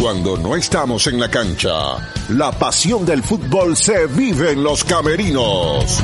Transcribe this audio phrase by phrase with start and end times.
[0.00, 1.96] Cuando no estamos en la cancha,
[2.28, 5.98] la pasión del fútbol se vive en los camerinos.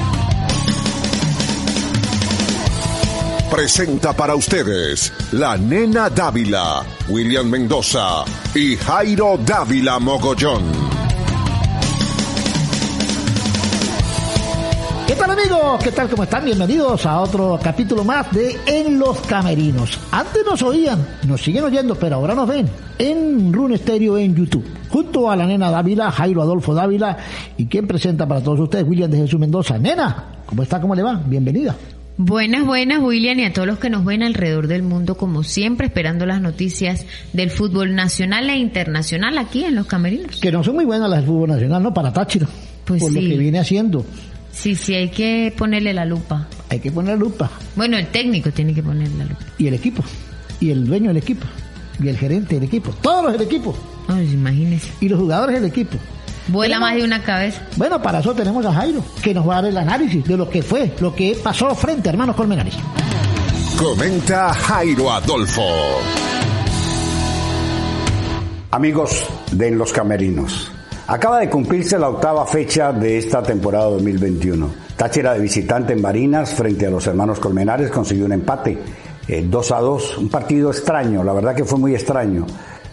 [3.51, 10.94] Presenta para ustedes la nena Dávila, William Mendoza y Jairo Dávila Mogollón.
[15.07, 15.85] ¿Qué tal amigos?
[15.85, 16.09] ¿Qué tal?
[16.09, 16.47] ¿Cómo están?
[16.47, 20.01] Bienvenidos a otro capítulo más de En los Camerinos.
[20.11, 22.67] Antes nos oían, nos siguen oyendo, pero ahora nos ven
[22.99, 24.65] en Rune Stereo en YouTube.
[24.89, 27.19] Junto a la nena Dávila, Jairo Adolfo Dávila
[27.59, 29.79] y quien presenta para todos ustedes, William de Jesús Mendoza.
[29.79, 30.81] Nena, ¿cómo está?
[30.81, 31.21] ¿Cómo le va?
[31.27, 31.77] Bienvenida.
[32.17, 35.89] Buenas, buenas, William, y a todos los que nos ven alrededor del mundo, como siempre,
[35.89, 40.41] esperando las noticias del fútbol nacional e internacional aquí en los Camerinos.
[40.41, 41.93] Que no son muy buenas las del fútbol nacional, ¿no?
[41.93, 42.47] Para Táchira.
[42.85, 43.21] Pues por sí.
[43.21, 44.05] lo que viene haciendo.
[44.55, 46.49] Sí, sí, hay que ponerle la lupa.
[46.71, 47.51] Hay que poner lupa.
[47.77, 49.45] Bueno, el técnico tiene que ponerle la lupa.
[49.59, 50.03] Y el equipo.
[50.61, 51.47] Y el dueño del equipo.
[52.01, 52.91] Y el gerente del equipo.
[53.03, 53.77] Todos los del equipo.
[54.09, 54.91] Ay, imagínese.
[55.01, 55.99] Y los jugadores del equipo.
[56.49, 57.63] Vuela más de una cabeza.
[57.77, 60.49] Bueno, para eso tenemos a Jairo, que nos va a dar el análisis de lo
[60.49, 62.75] que fue, lo que pasó frente a hermanos Colmenares.
[63.79, 65.63] Comenta Jairo Adolfo.
[68.71, 70.71] Amigos de En los Camerinos,
[71.07, 74.69] acaba de cumplirse la octava fecha de esta temporada 2021.
[74.97, 78.79] Táchira de visitante en Barinas frente a los hermanos Colmenares consiguió un empate,
[79.29, 82.47] eh, 2 a 2, un partido extraño, la verdad que fue muy extraño.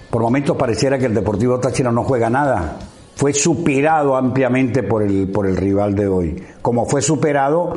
[0.09, 2.79] Por momentos pareciera que el Deportivo Táchira no juega nada.
[3.15, 7.75] Fue superado ampliamente por el, por el rival de hoy, como fue superado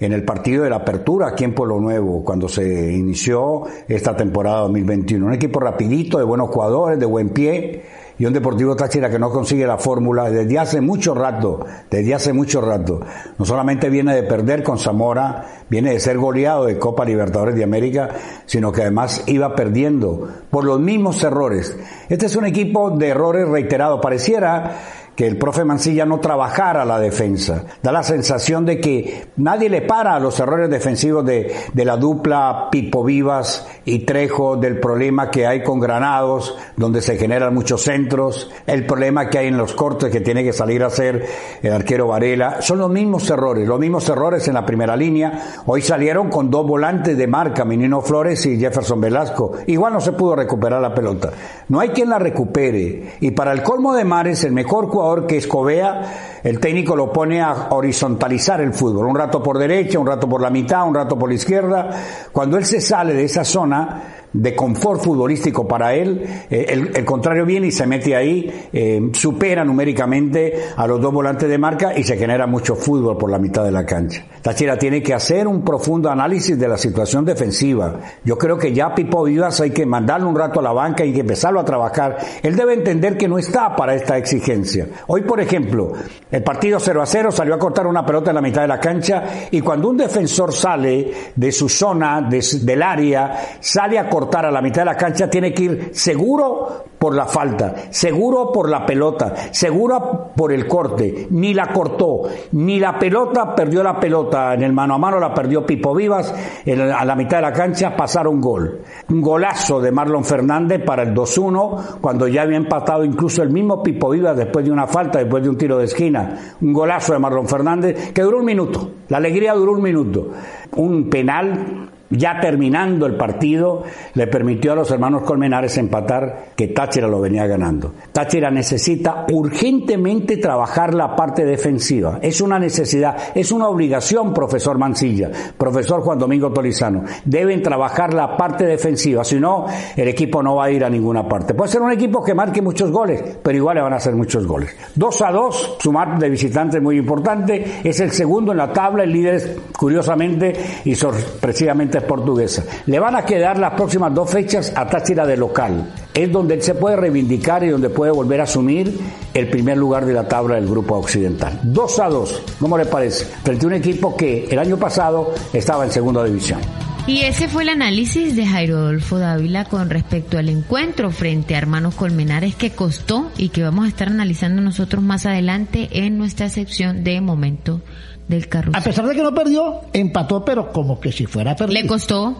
[0.00, 4.60] en el partido de la apertura aquí en Pueblo Nuevo, cuando se inició esta temporada
[4.60, 5.26] 2021.
[5.26, 7.82] Un equipo rapidito, de buenos jugadores, de buen pie,
[8.20, 12.34] y un Deportivo Táchira que no consigue la fórmula desde hace mucho rato, desde hace
[12.34, 13.00] mucho rato.
[13.38, 17.64] No solamente viene de perder con Zamora, viene de ser goleado de Copa Libertadores de
[17.64, 18.10] América,
[18.44, 21.74] sino que además iba perdiendo por los mismos errores.
[22.10, 24.00] Este es un equipo de errores reiterados.
[24.02, 24.76] Pareciera
[25.20, 27.66] que el profe Mancilla no trabajara la defensa.
[27.82, 31.98] Da la sensación de que nadie le para a los errores defensivos de, de la
[31.98, 37.82] dupla Pipo Vivas y Trejo, del problema que hay con Granados, donde se generan muchos
[37.82, 41.26] centros, el problema que hay en los cortes que tiene que salir a hacer
[41.60, 42.62] el arquero Varela.
[42.62, 45.60] Son los mismos errores, los mismos errores en la primera línea.
[45.66, 49.52] Hoy salieron con dos volantes de marca, Minino Flores y Jefferson Velasco.
[49.66, 51.30] Igual no se pudo recuperar la pelota.
[51.68, 53.16] No hay quien la recupere.
[53.20, 57.42] Y para el colmo de mares, el mejor jugador que Escobea, el técnico lo pone
[57.42, 59.06] a horizontalizar el fútbol.
[59.06, 61.90] Un rato por derecha, un rato por la mitad, un rato por la izquierda.
[62.32, 67.44] Cuando él se sale de esa zona de confort futbolístico para él, eh, el, contrario
[67.44, 72.04] viene y se mete ahí, eh, supera numéricamente a los dos volantes de marca y
[72.04, 74.24] se genera mucho fútbol por la mitad de la cancha.
[74.42, 77.98] Táchira tiene que hacer un profundo análisis de la situación defensiva.
[78.24, 81.12] Yo creo que ya Pipo Vivas hay que mandarle un rato a la banca y
[81.12, 82.18] que empezarlo a trabajar.
[82.42, 84.86] Él debe entender que no está para esta exigencia.
[85.08, 85.92] Hoy, por ejemplo,
[86.30, 88.80] el partido 0 a 0 salió a cortar una pelota en la mitad de la
[88.80, 94.19] cancha y cuando un defensor sale de su zona, de del área, sale a cortar
[94.20, 98.68] a la mitad de la cancha, tiene que ir seguro por la falta, seguro por
[98.68, 101.28] la pelota, seguro por el corte.
[101.30, 102.22] Ni la cortó,
[102.52, 104.52] ni la pelota perdió la pelota.
[104.54, 106.34] En el mano a mano la perdió Pipo Vivas.
[106.66, 108.82] A la mitad de la cancha pasaron gol.
[109.08, 113.82] Un golazo de Marlon Fernández para el 2-1, cuando ya había empatado incluso el mismo
[113.82, 116.56] Pipo Vivas después de una falta, después de un tiro de esquina.
[116.60, 118.90] Un golazo de Marlon Fernández que duró un minuto.
[119.08, 120.28] La alegría duró un minuto.
[120.76, 123.84] Un penal ya terminando el partido,
[124.14, 127.92] le permitió a los hermanos Colmenares empatar que Táchira lo venía ganando.
[128.12, 132.18] Táchira necesita urgentemente trabajar la parte defensiva.
[132.20, 137.04] Es una necesidad, es una obligación, profesor Mancilla, profesor Juan Domingo Tolizano.
[137.24, 139.66] Deben trabajar la parte defensiva, si no,
[139.96, 141.54] el equipo no va a ir a ninguna parte.
[141.54, 144.46] Puede ser un equipo que marque muchos goles, pero igual le van a hacer muchos
[144.46, 144.74] goles.
[144.96, 149.04] 2 a 2, sumar de visitante es muy importante, es el segundo en la tabla,
[149.04, 150.52] el líder es curiosamente
[150.84, 152.64] y sorpresivamente es portuguesa.
[152.86, 155.92] Le van a quedar las próximas dos fechas a Táchira de local.
[156.12, 158.98] Es donde él se puede reivindicar y donde puede volver a asumir
[159.32, 161.60] el primer lugar de la tabla del grupo occidental.
[161.62, 163.24] 2 a 2, ¿cómo le parece?
[163.44, 166.60] Frente a un equipo que el año pasado estaba en segunda división.
[167.10, 171.58] Y ese fue el análisis de Jairo Adolfo Dávila con respecto al encuentro frente a
[171.58, 176.48] Hermanos Colmenares que costó y que vamos a estar analizando nosotros más adelante en nuestra
[176.48, 177.82] sección de momento
[178.28, 178.80] del carrusel.
[178.80, 181.82] A pesar de que no perdió, empató, pero como que si fuera perdido.
[181.82, 182.38] Le costó.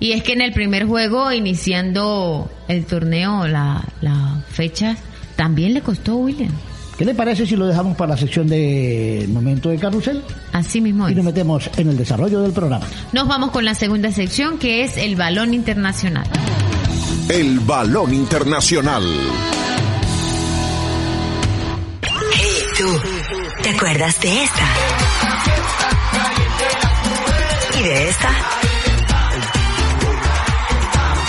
[0.00, 4.96] Y es que en el primer juego, iniciando el torneo, la, la fecha,
[5.36, 6.50] también le costó William.
[6.98, 10.20] ¿Qué le parece si lo dejamos para la sección de momento de carrusel?
[10.52, 12.84] Así mismo Y nos metemos en el desarrollo del programa.
[13.12, 16.26] Nos vamos con la segunda sección que es el balón internacional.
[17.28, 19.04] El balón internacional.
[22.02, 24.66] Hey, tú, ¿te acuerdas de esta?
[27.78, 28.30] ¿Y de esta?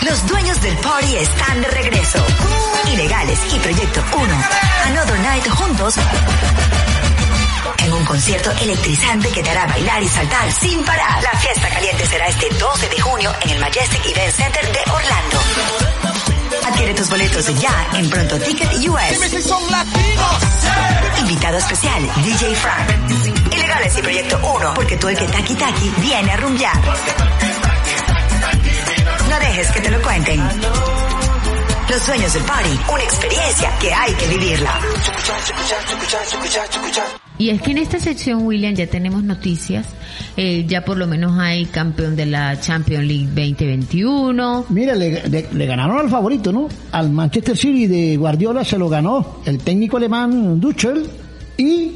[0.04, 2.25] Los dueños del party están de regreso.
[2.94, 4.25] Ilegales y Proyecto 1.
[4.88, 5.95] Another Night juntos.
[7.77, 11.21] En un concierto electrizante que te hará bailar y saltar sin parar.
[11.24, 15.39] La fiesta caliente será este 12 de junio en el Majestic Event Center de Orlando.
[16.68, 19.19] Adquiere tus boletos ya en Pronto Ticket US.
[21.19, 23.53] Invitado especial, DJ Frank.
[23.53, 26.75] Ilegales y Proyecto 1, porque tú el que taqui taqui viene a rumbear.
[29.30, 30.98] No dejes que te lo cuenten.
[31.89, 34.80] Los sueños del party, una experiencia que hay que vivirla.
[37.39, 39.88] Y es que en esta sección, William, ya tenemos noticias.
[40.38, 44.65] Eh, ya por lo menos hay campeón de la Champions League 2021.
[44.69, 46.68] Mira, le, le- le ganaron al favorito, ¿no?
[46.91, 51.06] Al Manchester City de Guardiola se lo ganó el técnico alemán Duchel
[51.57, 51.92] y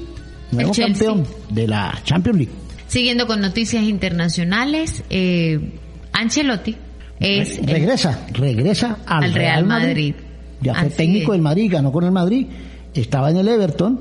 [0.52, 2.54] nuevo campeón de la Champions League.
[2.88, 5.78] Siguiendo con noticias internacionales, eh,
[6.14, 6.76] Ancelotti
[7.20, 10.16] es el- regresa, regresa al, al Real Madrid.
[10.62, 11.38] Ya fue Así técnico es.
[11.38, 12.48] del Madrid, ganó con el Madrid,
[12.94, 14.00] estaba en el Everton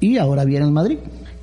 [0.00, 0.98] y ahora viene el Madrid.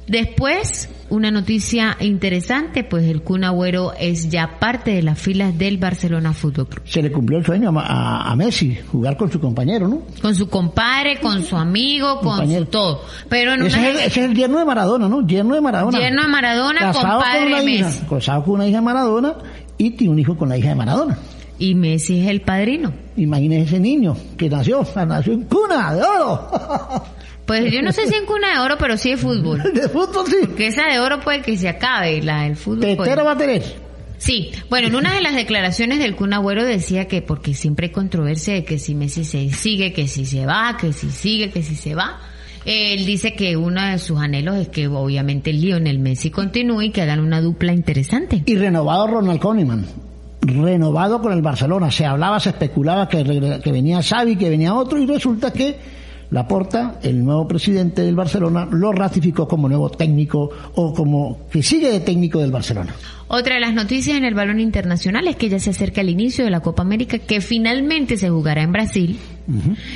[0.08, 5.78] Después, una noticia interesante, pues el Kun Agüero es ya parte de las filas del
[5.78, 6.82] Barcelona Fútbol Club.
[6.88, 10.02] Se le cumplió el sueño a, a- a Messi, jugar con su compañero, ¿no?
[10.20, 12.66] Con su compadre, con su amigo, con Compañero.
[12.66, 13.06] su todo.
[13.30, 15.28] Pero en Ese una es, el, ese es el yerno de Maradona, ¿no?
[15.28, 16.00] Yerno de Maradona.
[16.00, 18.06] Yerno de Maradona, Casado compadre con una de hija, Messi.
[18.10, 19.36] casado con una hija de Maradona
[19.80, 21.18] y tiene un hijo con la hija de Maradona.
[21.58, 22.94] Y Messi es el padrino.
[23.18, 26.52] Imagínese ese niño que nació, nació en cuna de oro.
[27.46, 29.64] Pues yo no sé si en cuna de oro, pero sí de fútbol.
[29.74, 30.48] de fútbol sí.
[30.56, 32.82] Que esa de oro puede que se acabe y la del fútbol.
[32.82, 33.64] Tetero va a tener.
[34.20, 37.94] Sí, bueno, en una de las declaraciones del Kun Agüero decía que porque siempre hay
[37.94, 41.64] controversia de que si Messi se sigue, que si se va, que si sigue, que
[41.64, 42.20] si se va.
[42.66, 47.02] Él dice que uno de sus anhelos es que obviamente Lionel Messi continúe y que
[47.02, 48.44] hagan una dupla interesante.
[48.46, 49.86] Y renovado Ronald Koeman.
[50.42, 51.92] Renovado con el Barcelona.
[51.92, 55.99] Se hablaba, se especulaba que, que venía Xavi, que venía otro y resulta que
[56.32, 61.92] Laporta, el nuevo presidente del Barcelona, lo ratificó como nuevo técnico o como que sigue
[61.92, 62.94] de técnico del Barcelona.
[63.28, 66.46] Otra de las noticias en el balón internacional es que ya se acerca el inicio
[66.46, 69.20] de la Copa América que finalmente se jugará en Brasil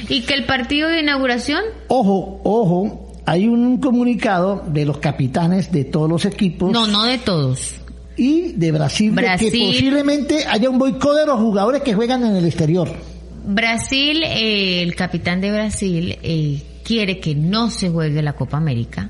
[0.10, 5.84] y que el partido de inauguración Ojo, ojo, hay un comunicado de los capitanes de
[5.84, 7.76] todos los equipos no, no de todos.
[8.18, 9.52] y de Brasil, de Brasil.
[9.52, 12.90] que posiblemente haya un boicot de los jugadores que juegan en el exterior.
[13.44, 19.10] Brasil, eh, el capitán de Brasil eh, quiere que no se juegue la Copa América.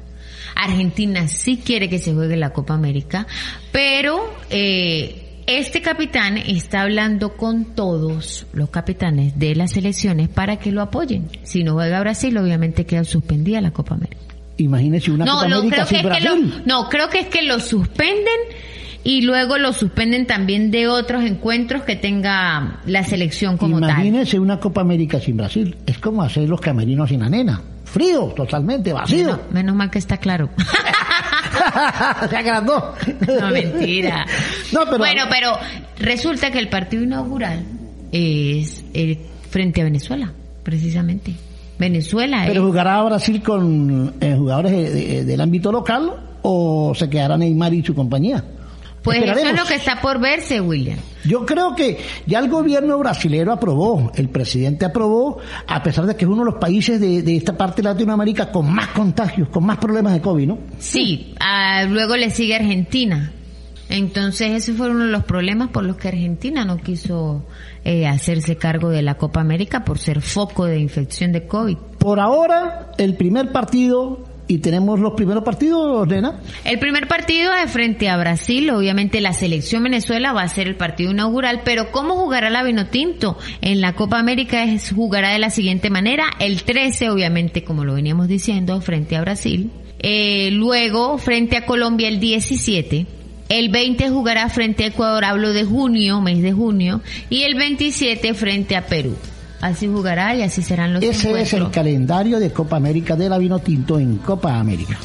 [0.56, 3.25] Argentina sí quiere que se juegue la Copa América,
[3.72, 10.72] pero eh, este capitán está hablando con todos los capitanes de las selecciones para que
[10.72, 11.27] lo apoyen.
[11.43, 14.22] Si no juega Brasil, obviamente queda suspendida la Copa América.
[14.58, 16.63] Imagínese una No, Copa América sin es que lo, Brasil.
[16.65, 18.39] no, creo que es que lo suspenden
[19.03, 23.89] y luego lo suspenden también de otros encuentros que tenga la selección como tal.
[23.91, 25.75] Imagínese una Copa América sin Brasil.
[25.86, 27.62] Es como hacer los camerinos sin Anena.
[27.86, 29.25] Frío, totalmente, vacío.
[29.25, 30.50] Menos, menos mal que está claro.
[32.29, 32.93] Se agrandó.
[33.39, 34.25] no, mentira.
[34.72, 35.51] No, pero- Bueno, pero
[36.00, 37.63] resulta que el partido inaugural
[38.12, 39.19] es eh,
[39.50, 40.31] frente a Venezuela,
[40.63, 41.33] precisamente.
[41.77, 42.67] Venezuela ¿Pero es...
[42.67, 47.83] jugará Brasil con eh, jugadores de- de- del ámbito local o se quedará Neymar y
[47.83, 48.43] su compañía?
[49.03, 50.98] Pues eso es lo que está por verse, William.
[51.25, 56.25] Yo creo que ya el gobierno brasilero aprobó, el presidente aprobó, a pesar de que
[56.25, 59.65] es uno de los países de, de esta parte de Latinoamérica con más contagios, con
[59.65, 60.57] más problemas de COVID, ¿no?
[60.79, 61.36] Sí,
[61.89, 63.33] luego le sigue Argentina.
[63.89, 67.45] Entonces, ese fue uno de los problemas por los que Argentina no quiso
[67.83, 71.77] eh, hacerse cargo de la Copa América por ser foco de infección de COVID.
[72.00, 76.41] Por ahora, el primer partido Y tenemos los primeros partidos, Nena.
[76.65, 78.69] El primer partido es frente a Brasil.
[78.71, 83.38] Obviamente la selección Venezuela va a ser el partido inaugural, pero ¿cómo jugará la Vinotinto?
[83.62, 86.25] En la Copa América es, jugará de la siguiente manera.
[86.39, 89.71] El 13, obviamente, como lo veníamos diciendo, frente a Brasil.
[90.00, 93.07] Eh, luego, frente a Colombia el 17.
[93.47, 97.01] El 20 jugará frente a Ecuador, hablo de junio, mes de junio.
[97.29, 99.15] Y el 27 frente a Perú.
[99.63, 103.38] Así jugará y así serán los Ese es el calendario de Copa América de la
[103.38, 105.00] Vinotinto en Copa América.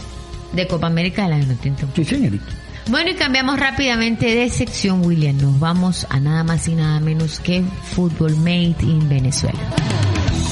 [0.52, 1.86] De Copa América de la Vinotinto.
[1.94, 2.44] Sí, señorita.
[2.90, 5.36] Bueno, y cambiamos rápidamente de sección, William.
[5.36, 9.60] Nos vamos a nada más y nada menos que Fútbol Made in Venezuela.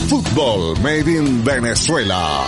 [0.07, 2.45] Fútbol Made in Venezuela.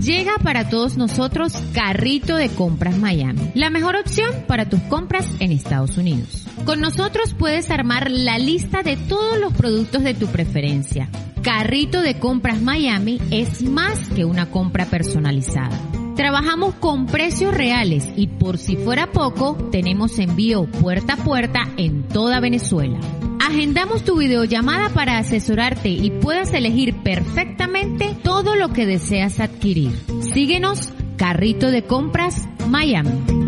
[0.00, 5.50] Llega para todos nosotros Carrito de Compras Miami, la mejor opción para tus compras en
[5.50, 6.47] Estados Unidos.
[6.64, 11.08] Con nosotros puedes armar la lista de todos los productos de tu preferencia.
[11.42, 15.78] Carrito de Compras Miami es más que una compra personalizada.
[16.16, 22.02] Trabajamos con precios reales y por si fuera poco, tenemos envío puerta a puerta en
[22.02, 22.98] toda Venezuela.
[23.40, 29.92] Agendamos tu videollamada para asesorarte y puedas elegir perfectamente todo lo que deseas adquirir.
[30.34, 33.47] Síguenos, Carrito de Compras, Miami.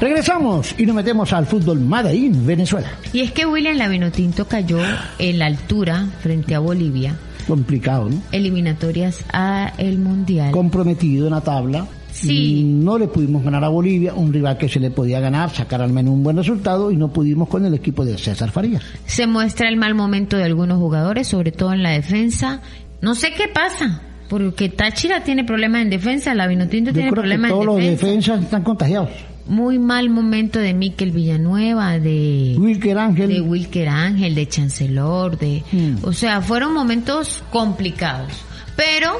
[0.00, 2.88] Regresamos y nos metemos al fútbol Medellín, Venezuela.
[3.12, 4.78] Y es que William Lavinotinto cayó
[5.18, 7.16] en la altura frente a Bolivia.
[7.46, 8.22] Complicado, ¿no?
[8.32, 10.52] Eliminatorias a el Mundial.
[10.52, 11.86] Comprometido en la tabla.
[12.12, 12.62] Sí.
[12.64, 15.92] No le pudimos ganar a Bolivia, un rival que se le podía ganar, sacar al
[15.92, 18.82] menos un buen resultado y no pudimos con el equipo de César Farías.
[19.06, 22.62] Se muestra el mal momento de algunos jugadores, sobre todo en la defensa.
[23.00, 27.28] No sé qué pasa, porque Táchira tiene problemas en defensa, la Vinotinto tiene creo que
[27.28, 28.06] problemas todos en los defensa.
[28.06, 29.10] defensas están contagiados.
[29.46, 33.28] Muy mal momento de Miquel Villanueva, de Wilker Ángel.
[33.28, 35.96] de Wilker Ángel, de Chancellor, de, Mm.
[36.04, 38.32] o sea, fueron momentos complicados.
[38.76, 39.18] Pero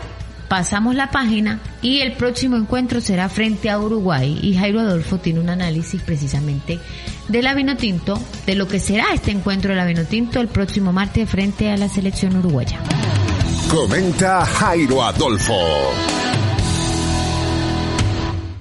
[0.49, 5.41] pasamos la página y el próximo encuentro será frente a Uruguay y Jairo Adolfo tiene
[5.41, 6.79] un análisis precisamente
[7.29, 11.29] de la Vinotinto, de lo que será este encuentro de la Vinotinto el próximo martes
[11.31, 12.79] frente a la selección uruguaya.
[13.71, 15.55] Comenta Jairo Adolfo.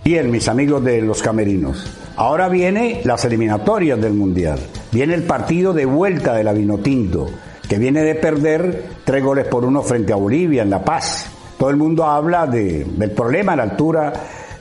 [0.10, 1.86] Bien, mis amigos de los camerinos.
[2.16, 4.58] Ahora viene las eliminatorias del Mundial.
[4.92, 7.28] Viene el partido de vuelta de la Vinotinto,
[7.70, 11.28] que viene de perder tres goles por uno frente a Bolivia en La Paz.
[11.60, 14.12] Todo el mundo habla de- del problema a la altura.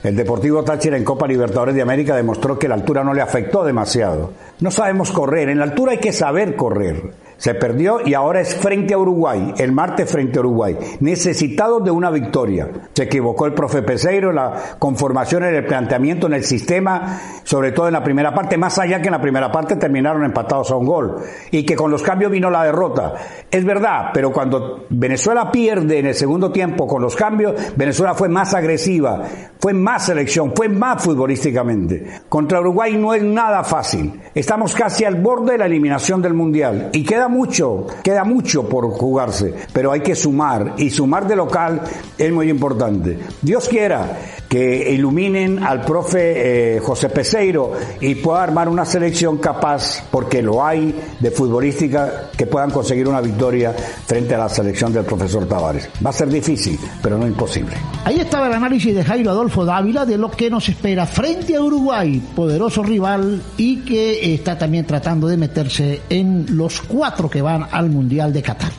[0.05, 3.65] El Deportivo Táchira en Copa Libertadores de América demostró que la altura no le afectó
[3.65, 4.33] demasiado.
[4.61, 7.15] No sabemos correr, en la altura hay que saber correr.
[7.39, 11.93] Se perdió y ahora es frente a Uruguay, el martes frente a Uruguay, necesitados de
[11.93, 12.69] una victoria.
[12.93, 17.87] Se equivocó el profe Peseiro, la conformación en el planteamiento, en el sistema, sobre todo
[17.87, 20.87] en la primera parte, más allá que en la primera parte terminaron empatados a un
[20.87, 21.17] gol
[21.53, 23.15] y que con los cambios vino la derrota.
[23.49, 28.29] Es verdad, pero cuando Venezuela pierde en el segundo tiempo con los cambios, Venezuela fue
[28.29, 29.23] más agresiva,
[29.61, 32.23] fue más selección, fue más futbolísticamente.
[32.29, 34.21] Contra Uruguay no es nada fácil.
[34.35, 38.89] Estamos casi al borde de la eliminación del Mundial y queda mucho, queda mucho por
[38.91, 41.83] jugarse, pero hay que sumar y sumar de local
[42.17, 43.19] es muy importante.
[43.43, 44.19] Dios quiera
[44.49, 50.65] que iluminen al profe eh, José Peseiro y pueda armar una selección capaz, porque lo
[50.65, 55.89] hay, de futbolística, que puedan conseguir una victoria frente a la selección del profesor Tavares.
[56.05, 57.75] Va a ser difícil, pero no imposible.
[58.05, 61.61] Ahí estaba el análisis de Jairo Adolfo Dávila de lo que nos espera frente a
[61.61, 67.67] Uruguay, poderoso rival y que está también tratando de meterse en los cuatro que van
[67.73, 68.71] al Mundial de Qatar.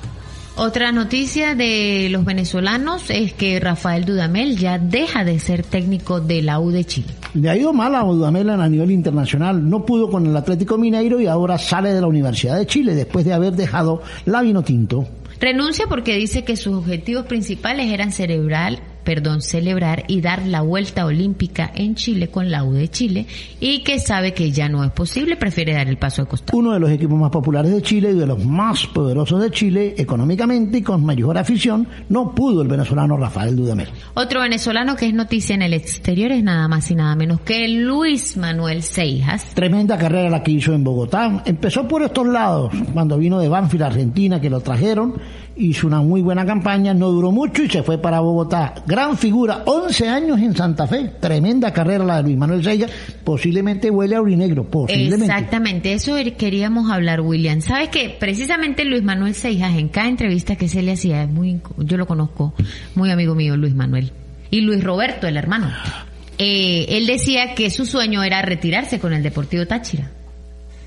[0.56, 6.42] Otra noticia de los venezolanos es que Rafael Dudamel ya deja de ser técnico de
[6.42, 7.08] la U de Chile.
[7.34, 11.22] Le ha ido mal a Dudamel a nivel internacional, no pudo con el Atlético Mineiro
[11.22, 15.08] y ahora sale de la Universidad de Chile después de haber dejado la Vinotinto.
[15.40, 18.80] Renuncia porque dice que sus objetivos principales eran cerebral,
[19.10, 23.26] perdón, celebrar y dar la vuelta olímpica en Chile con la U de Chile
[23.60, 26.56] y que sabe que ya no es posible, prefiere dar el paso de costado.
[26.56, 29.96] Uno de los equipos más populares de Chile y de los más poderosos de Chile
[29.98, 33.88] económicamente y con mayor afición, no pudo el venezolano Rafael Dudamel.
[34.14, 37.68] Otro venezolano que es noticia en el exterior es nada más y nada menos que
[37.68, 39.56] Luis Manuel Seijas.
[39.56, 41.42] Tremenda carrera la que hizo en Bogotá.
[41.46, 45.16] Empezó por estos lados, cuando vino de Banfield, Argentina, que lo trajeron.
[45.56, 48.76] Hizo una muy buena campaña, no duró mucho y se fue para Bogotá.
[48.86, 51.12] Gran figura, 11 años en Santa Fe.
[51.20, 52.88] Tremenda carrera la de Luis Manuel Sella.
[53.24, 55.26] Posiblemente huele a urinegro, posiblemente.
[55.26, 57.62] Exactamente, eso er- queríamos hablar, William.
[57.62, 61.60] Sabes que precisamente Luis Manuel Seijas, en cada entrevista que se le hacía, es muy,
[61.78, 62.54] yo lo conozco,
[62.96, 64.12] muy amigo mío, Luis Manuel.
[64.52, 65.72] Y Luis Roberto, el hermano.
[66.38, 70.12] Eh, él decía que su sueño era retirarse con el Deportivo Táchira.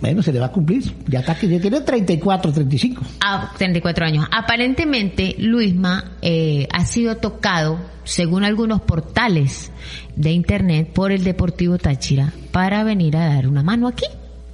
[0.02, 0.82] Bueno, se le va a cumplir.
[1.06, 3.02] Ya está que ya tiene 34, 35.
[3.24, 4.26] A 34 años.
[4.32, 9.70] Aparentemente, Luisma eh, ha sido tocado, según algunos portales
[10.16, 14.06] de internet, por el Deportivo Táchira para venir a dar una mano aquí.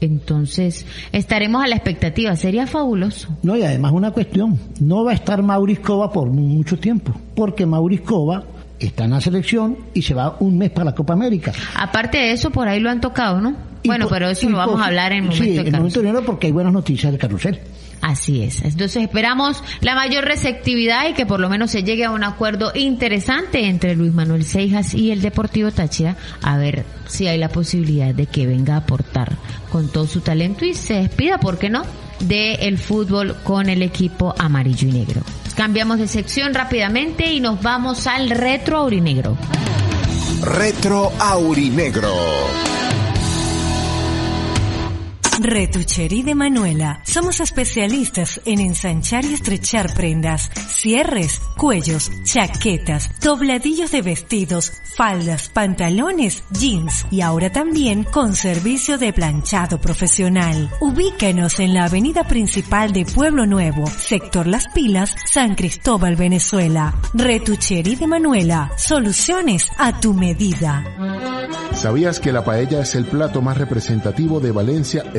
[0.02, 2.36] Entonces, estaremos a la expectativa.
[2.36, 3.34] Sería fabuloso.
[3.42, 4.58] No, y además una cuestión.
[4.80, 7.14] No va a estar Maurice Cova por mucho tiempo.
[7.34, 8.44] Porque Maurice Cova
[8.78, 11.52] está en la selección y se va un mes para la Copa América.
[11.76, 13.56] Aparte de eso, por ahí lo han tocado, ¿no?
[13.84, 16.02] bueno, pero eso lo vamos a hablar en el momento sí, de en el momento
[16.02, 17.60] de enero porque hay buenas noticias de carrusel.
[18.00, 18.62] Así es.
[18.62, 22.70] Entonces esperamos la mayor receptividad y que por lo menos se llegue a un acuerdo
[22.74, 28.14] interesante entre Luis Manuel Seijas y el Deportivo Táchira a ver si hay la posibilidad
[28.14, 29.32] de que venga a aportar
[29.70, 31.82] con todo su talento y se despida, ¿por qué no?,
[32.20, 35.22] de el fútbol con el equipo amarillo y negro.
[35.58, 39.36] Cambiamos de sección rápidamente y nos vamos al retro aurinegro.
[40.40, 42.14] Retro Aurinegro.
[45.40, 47.00] Retucherí de Manuela.
[47.04, 56.42] Somos especialistas en ensanchar y estrechar prendas, cierres, cuellos, chaquetas, dobladillos de vestidos, faldas, pantalones,
[56.50, 60.70] jeans y ahora también con servicio de planchado profesional.
[60.80, 66.94] Ubíquenos en la avenida principal de Pueblo Nuevo, sector Las Pilas, San Cristóbal, Venezuela.
[67.14, 68.72] Retucherí de Manuela.
[68.76, 70.84] Soluciones a tu medida.
[71.74, 75.04] ¿Sabías que la paella es el plato más representativo de Valencia,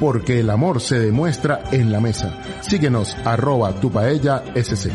[0.00, 2.38] Porque el amor se demuestra en la mesa.
[2.60, 4.90] Síguenos, arroba tu paella SC.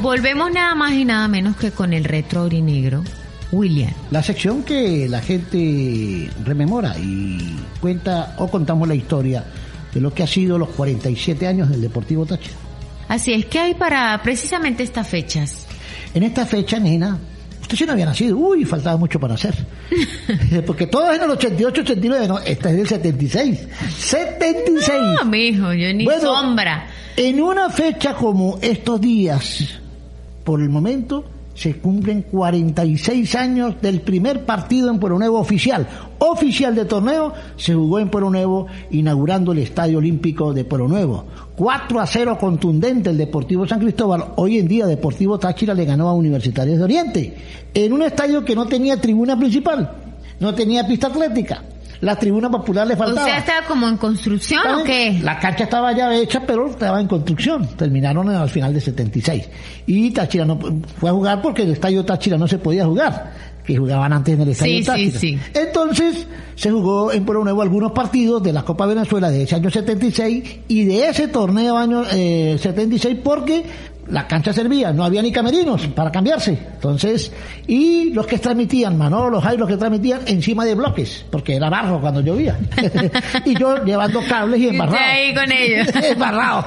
[0.00, 3.02] Volvemos nada más y nada menos que con el retro aurinegro.
[3.52, 3.92] William.
[4.10, 9.44] La sección que la gente rememora y cuenta o contamos la historia
[9.92, 12.54] de lo que ha sido los 47 años del Deportivo Táchira.
[13.08, 15.66] Así es, ¿qué hay para precisamente estas fechas?
[16.12, 17.18] En esta fecha, nena,
[17.60, 19.54] usted sí no había nacido, uy, faltaba mucho para hacer.
[20.66, 23.68] Porque todo es en el 88, 89, no, esta es del 76.
[23.98, 25.00] 76.
[25.22, 26.86] No, mijo, yo ni Bueno, sombra.
[27.16, 29.64] En una fecha como estos días,
[30.44, 31.24] por el momento,
[31.56, 35.88] se cumplen 46 años del primer partido en Pueblo Nuevo oficial.
[36.18, 41.24] Oficial de torneo se jugó en Pueblo Nuevo inaugurando el Estadio Olímpico de Pueblo Nuevo.
[41.56, 44.32] 4 a 0 contundente el Deportivo San Cristóbal.
[44.36, 47.36] Hoy en día Deportivo Táchira le ganó a Universitarios de Oriente.
[47.72, 49.90] En un estadio que no tenía tribuna principal,
[50.38, 51.62] no tenía pista atlética.
[52.00, 53.26] La tribuna popular le O faltaba.
[53.26, 55.18] sea, ¿está como en construcción o qué?
[55.22, 57.66] La cancha estaba ya hecha, pero estaba en construcción.
[57.76, 59.48] Terminaron al final de 76.
[59.86, 60.58] Y Táchira no
[60.98, 63.32] fue a jugar porque el estadio Táchira no se podía jugar,
[63.64, 65.18] que jugaban antes en el estadio Sí, sí, Táchira.
[65.20, 65.38] sí.
[65.54, 69.70] Entonces, se jugó en Pueblo Nuevo algunos partidos de la Copa Venezuela de ese año
[69.70, 73.64] 76 y de ese torneo año eh, 76 porque
[74.08, 76.58] la cancha servía, no había ni camerinos para cambiarse.
[76.74, 77.32] Entonces,
[77.66, 81.68] y los que transmitían, Manolo, los hay los que transmitían encima de bloques, porque era
[81.68, 82.58] barro cuando llovía.
[83.44, 84.98] y yo llevando cables y embarrado.
[84.98, 85.88] ahí con ellos.
[86.10, 86.66] embarrado.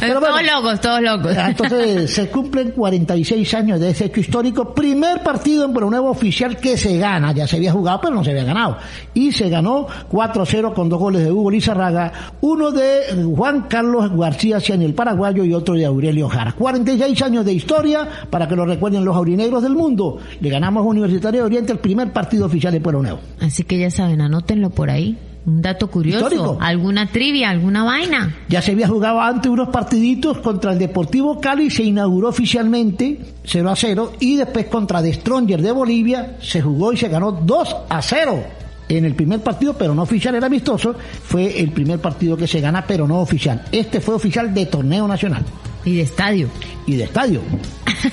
[0.00, 1.36] Pero todos bueno, locos, todos locos.
[1.36, 4.74] Ah, Entonces se cumplen 46 años de ese hecho histórico.
[4.74, 7.32] Primer partido en Nuevo oficial que se gana.
[7.32, 8.76] Ya se había jugado, pero no se había ganado.
[9.14, 14.60] Y se ganó 4-0 con dos goles de Hugo Lizarraga, uno de Juan Carlos García
[14.60, 16.52] Ciani, el paraguayo, y otro de Aurelio Jara.
[16.84, 20.18] 46 años de historia para que lo recuerden los aurinegros del mundo.
[20.40, 23.20] Le ganamos a Universitario de Oriente el primer partido oficial de Pueblo Nuevo.
[23.40, 25.18] Así que ya saben, anótenlo por ahí.
[25.46, 26.58] Un dato curioso, Histórico.
[26.60, 28.36] alguna trivia, alguna vaina.
[28.48, 33.70] Ya se había jugado antes unos partiditos contra el Deportivo Cali, se inauguró oficialmente 0
[33.70, 37.76] a 0 y después contra The Stronger de Bolivia se jugó y se ganó 2
[37.88, 38.44] a 0.
[38.90, 42.60] En el primer partido, pero no oficial, era amistoso, fue el primer partido que se
[42.60, 43.62] gana, pero no oficial.
[43.72, 45.44] Este fue oficial de torneo nacional
[45.84, 46.48] Y de estadio.
[46.86, 47.40] y de estadio.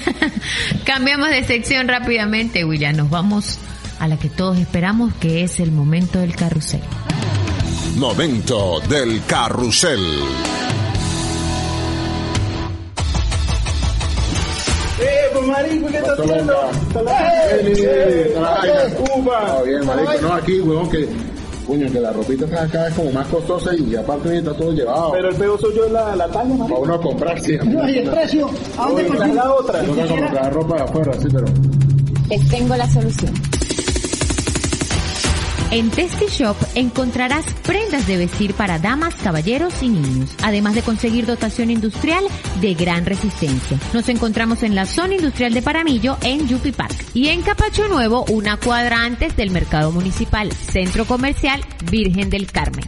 [0.86, 2.96] Cambiamos de sección rápidamente, William.
[2.96, 3.58] Nos vamos
[4.00, 6.82] a la que todos esperamos, que es el momento del carrusel.
[7.96, 10.00] Momento del carrusel.
[15.00, 16.54] ¡Eh, pues marico, ¿qué estás haciendo?
[16.88, 17.02] Está
[19.64, 21.08] bien, marico, no aquí, huevón, que,
[21.68, 25.12] coño, que la ropita está acá es como más costosa y aparte está todo llevado.
[25.12, 26.80] Pero el peor soy yo la, la talla, Para marico.
[26.80, 27.58] uno comprar, sí.
[27.66, 29.36] No, y el precio, ¿a dónde consigo?
[29.36, 29.80] la otra.
[29.82, 31.46] Tengo que comprar ropa de afuera, sí, pero...
[32.30, 33.34] Te tengo la solución.
[35.70, 41.26] En Testy Shop encontrarás prendas de vestir para damas, caballeros y niños, además de conseguir
[41.26, 42.24] dotación industrial
[42.62, 43.78] de gran resistencia.
[43.94, 48.24] Nos encontramos en la zona industrial de Paramillo en Yupi Park y en Capacho Nuevo,
[48.30, 52.86] una cuadra antes del mercado municipal, centro comercial Virgen del Carmen.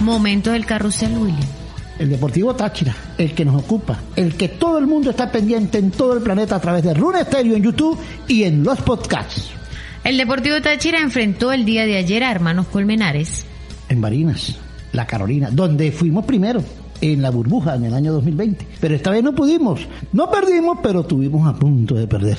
[0.00, 1.63] Momento del carrusel, William.
[1.98, 5.92] El Deportivo Táchira, el que nos ocupa, el que todo el mundo está pendiente en
[5.92, 9.50] todo el planeta a través de Rune Stereo en YouTube y en los podcasts.
[10.02, 13.46] El Deportivo Táchira enfrentó el día de ayer a Hermanos Colmenares.
[13.88, 14.58] En Barinas,
[14.92, 16.64] La Carolina, donde fuimos primero
[17.00, 18.66] en la burbuja en el año 2020.
[18.80, 19.80] Pero esta vez no pudimos.
[20.12, 22.38] No perdimos, pero tuvimos a punto de perder.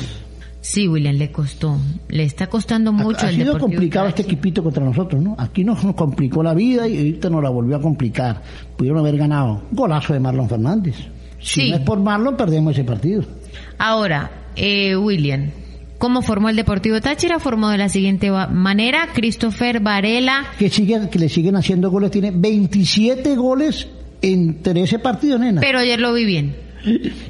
[0.66, 1.78] Sí, William, le costó.
[2.10, 5.36] Le está costando mucho ha, ha el sido Deportivo complicado este equipito contra nosotros, ¿no?
[5.38, 8.42] Aquí nos, nos complicó la vida y ahorita nos la volvió a complicar.
[8.76, 9.62] Pudieron haber ganado.
[9.72, 10.96] Golazo de Marlon Fernández.
[11.40, 11.70] Si Sí.
[11.70, 13.24] no es por Marlon, perdemos ese partido.
[13.78, 15.52] Ahora, eh, William,
[16.00, 17.38] ¿cómo formó el Deportivo Táchira?
[17.40, 19.10] Formó de la siguiente manera.
[19.14, 20.46] Christopher Varela.
[20.58, 22.10] Que, sigue, que le siguen haciendo goles.
[22.10, 23.88] Tiene 27 goles
[24.24, 25.62] entre ese partido, nena.
[25.62, 26.65] Pero ayer lo vi bien.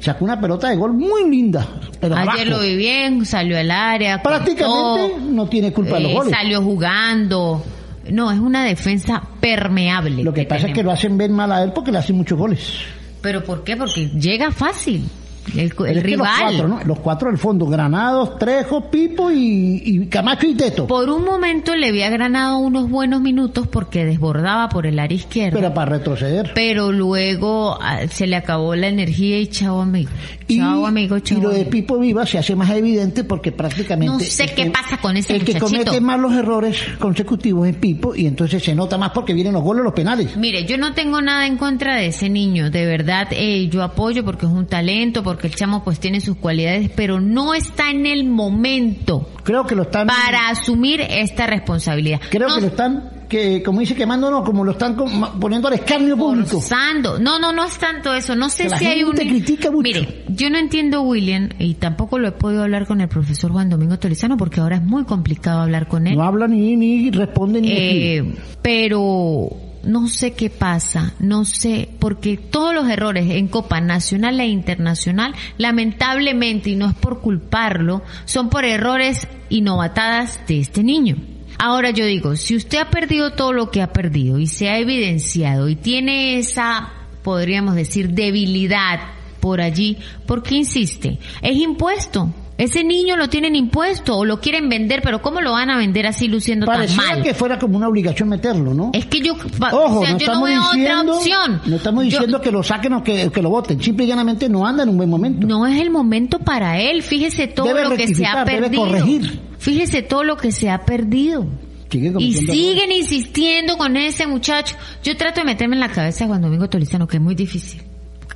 [0.00, 1.66] Sacó una pelota de gol muy linda.
[2.00, 2.44] pero Ayer abajo.
[2.44, 4.22] lo vi bien, salió al área.
[4.22, 6.32] Prácticamente cortó, no tiene culpa de los eh, goles.
[6.32, 7.64] Salió jugando.
[8.10, 10.22] No, es una defensa permeable.
[10.22, 12.38] Lo que pasa es que lo hacen ver mal a él porque le hacen muchos
[12.38, 12.80] goles.
[13.20, 13.76] ¿Pero por qué?
[13.76, 15.04] Porque llega fácil.
[15.54, 16.18] El, rival.
[16.18, 16.80] Los cuatro, ¿no?
[16.84, 20.86] Los cuatro del fondo, Granados, Trejo, Pipo y, y Camacho y Teto.
[20.86, 25.58] Por un momento le había ganado unos buenos minutos porque desbordaba por el área izquierda.
[25.58, 26.52] Pero para retroceder.
[26.54, 30.10] Pero luego ah, se le acabó la energía y chao amigo.
[30.48, 31.64] Chao amigo, chao Y lo de.
[31.64, 34.12] Pipo Viva se hace más evidente porque prácticamente...
[34.12, 37.76] No sé qué que- pasa con ese El que comete más los errores consecutivos es
[37.76, 40.36] Pipo y entonces se nota más porque vienen los goles, los penales.
[40.36, 44.24] Mire, yo no tengo nada en contra de ese niño, de verdad eh, yo apoyo
[44.24, 48.06] porque es un talento, porque el chamo pues tiene sus cualidades, pero no está en
[48.06, 50.06] el momento Creo que lo están...
[50.06, 52.20] para asumir esta responsabilidad.
[52.30, 54.96] Creo No que lo están, que como dice quemando, no, como lo están
[55.40, 56.60] poniendo al escarnio público.
[56.60, 57.18] forzando.
[57.18, 58.34] No, no, no es tanto eso.
[58.36, 59.16] No sé Que la si hay un.
[59.16, 59.82] gente critica mucho.
[59.82, 63.68] Mire, yo no entiendo, William, y tampoco lo he podido hablar con el profesor Juan
[63.70, 66.16] Domingo Tolizano porque ahora es muy complicado hablar con él.
[66.16, 67.68] No habla ni, ni responde ni.
[67.70, 69.48] Eh, pero
[69.86, 75.34] no sé qué pasa, no sé, porque todos los errores en Copa Nacional e Internacional,
[75.58, 81.16] lamentablemente, y no es por culparlo, son por errores y novatadas de este niño.
[81.58, 84.78] Ahora yo digo, si usted ha perdido todo lo que ha perdido y se ha
[84.78, 89.00] evidenciado y tiene esa, podríamos decir, debilidad
[89.40, 89.96] por allí,
[90.26, 91.18] ¿por qué insiste?
[91.40, 92.30] Es impuesto.
[92.58, 96.06] Ese niño lo tienen impuesto o lo quieren vender, pero ¿cómo lo van a vender
[96.06, 97.22] así luciendo tan Parecía mal?
[97.22, 98.90] que fuera como una obligación meterlo, ¿no?
[98.94, 101.60] Es que yo, Ojo, o sea, no yo no estamos veo diciendo, otra opción.
[101.66, 103.82] no estamos Yo- diciendo que lo saquen o que, que lo voten.
[103.82, 105.46] Simple y llanamente no anda en un buen momento.
[105.46, 107.02] no es el momento para él.
[107.02, 108.84] Fíjese todo Debe lo que se ha debe perdido.
[108.86, 109.40] corregir.
[109.58, 111.46] Fíjese todo lo que se ha perdido.
[111.90, 114.76] Sigue Y siguen insistiendo con ese muchacho.
[115.04, 117.82] Yo trato de meterme en la cabeza de Juan Domingo Tolizano, que es muy difícil.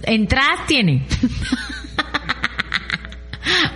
[0.03, 1.07] Entradas tiene.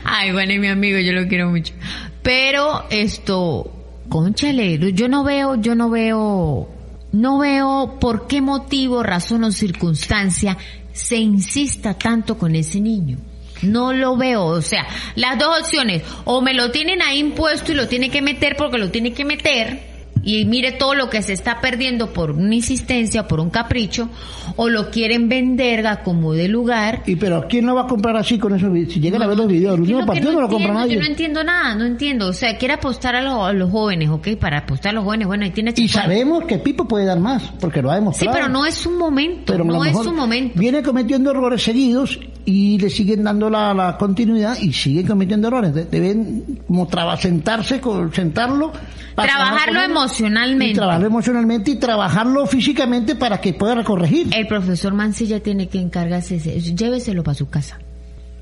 [0.04, 1.74] Ay, bueno, y mi amigo, yo lo quiero mucho.
[2.22, 3.70] Pero esto,
[4.08, 6.68] conchale, yo no veo, yo no veo,
[7.12, 10.56] no veo por qué motivo, razón o circunstancia
[10.92, 13.18] se insista tanto con ese niño.
[13.62, 14.86] No lo veo, o sea,
[15.16, 18.78] las dos opciones, o me lo tienen ahí impuesto y lo tiene que meter porque
[18.78, 19.93] lo tiene que meter,
[20.24, 24.08] y mire todo lo que se está perdiendo por una insistencia, por un capricho,
[24.56, 27.02] o lo quieren vender a como de lugar.
[27.06, 28.92] Y pero ¿quién lo va a comprar así con esos videos?
[28.92, 30.94] Si llegan a ver los videos, el que partido no, lo compra entiendo, nadie.
[30.94, 32.28] Yo no entiendo nada, no entiendo.
[32.28, 34.28] O sea, quiere apostar a, los- a los jóvenes, ¿ok?
[34.40, 37.42] Para apostar a los jóvenes, bueno, ahí tiene Y sabemos que Pipo puede dar más,
[37.60, 38.34] porque lo ha Sí, demostrado.
[38.34, 40.58] pero no es su momento, Pero no es su momento.
[40.58, 45.74] Viene cometiendo errores seguidos y le siguen dando la, la continuidad y siguen cometiendo errores.
[45.74, 46.88] De- Deben como
[47.20, 47.80] sentarse,
[48.12, 48.72] sentarlo.
[49.14, 50.72] Trabajarlo él, emocionalmente.
[50.72, 54.28] Y trabajarlo emocionalmente y trabajarlo físicamente para que pueda corregir.
[54.34, 56.74] El profesor Mancilla tiene que encargarse, de eso.
[56.74, 57.78] lléveselo para su casa,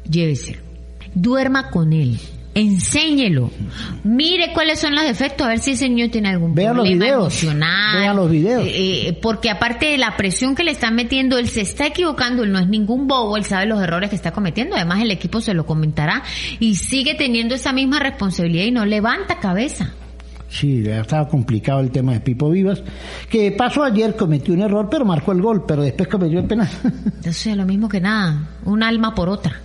[0.09, 0.61] lléveselo.
[1.15, 2.19] Duerma con él,
[2.55, 3.51] enséñelo.
[4.05, 7.05] Mire cuáles son los defectos, a ver si ese niño tiene algún Vea los problema
[7.05, 7.99] videos, emocional.
[7.99, 8.65] vea los videos.
[8.65, 12.45] Eh, eh, porque aparte de la presión que le están metiendo, él se está equivocando,
[12.45, 15.41] él no es ningún bobo, él sabe los errores que está cometiendo, además el equipo
[15.41, 16.23] se lo comentará
[16.61, 19.93] y sigue teniendo esa misma responsabilidad y no levanta cabeza.
[20.53, 22.83] Sí, ha estado complicado el tema de Pipo Vivas,
[23.31, 26.69] que pasó ayer, cometió un error, pero marcó el gol, pero después cometió el penal.
[27.27, 29.61] O sea, lo mismo que nada, un alma por otra.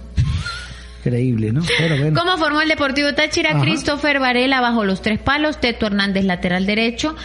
[0.99, 1.61] Increíble, ¿no?
[1.77, 2.19] Pero bueno.
[2.19, 3.51] ¿Cómo formó el Deportivo Táchira?
[3.51, 3.61] Ajá.
[3.61, 7.15] Christopher Varela bajo los tres palos, Teto Hernández lateral derecho,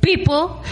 [0.00, 0.62] Pipo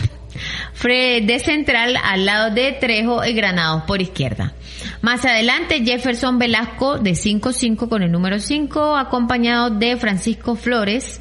[0.72, 4.54] Fred de central al lado de Trejo y Granados por izquierda.
[5.02, 11.20] Más adelante Jefferson Velasco de 5-5 con el número 5 acompañado de Francisco Flores.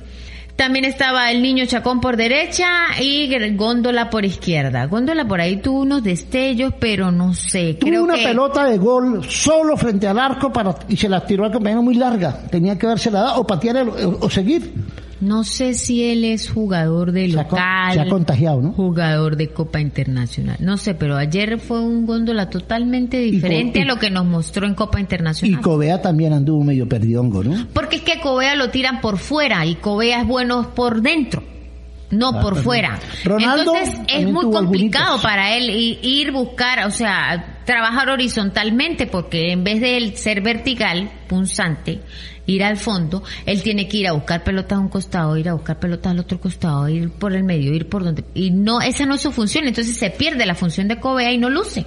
[0.61, 2.67] También estaba el niño Chacón por derecha
[3.01, 4.85] y Góndola por izquierda.
[4.85, 7.73] Góndola por ahí tuvo unos destellos, pero no sé.
[7.73, 8.25] Tuvo creo una que...
[8.25, 11.95] pelota de gol solo frente al arco para y se la tiró al compañero muy
[11.95, 12.37] larga.
[12.51, 14.71] Tenía que haberse la dado o patear el- o, o seguir.
[15.21, 17.93] No sé si él es jugador de local.
[17.93, 18.71] se ha contagiado, ¿no?
[18.73, 20.57] Jugador de Copa Internacional.
[20.59, 24.65] No sé, pero ayer fue un góndola totalmente diferente y- a lo que nos mostró
[24.65, 25.61] en Copa Y Internacional.
[25.61, 27.67] Cobea también anduvo medio perdidongo, ¿no?
[27.71, 31.43] Porque es que Cobea lo tiran por fuera y Cobea es bueno por dentro,
[32.09, 32.99] no Ah, por fuera.
[33.23, 35.69] Ronaldo Entonces es muy complicado para él
[36.01, 41.99] ir buscar, o sea, trabajar horizontalmente porque en vez de él ser vertical, punzante,
[42.45, 45.53] ir al fondo, él tiene que ir a buscar pelotas a un costado, ir a
[45.53, 48.23] buscar pelotas al otro costado, ir por el medio, ir por donde...
[48.33, 51.37] Y no, esa no es su función, entonces se pierde la función de Cobea y
[51.37, 51.85] no luce.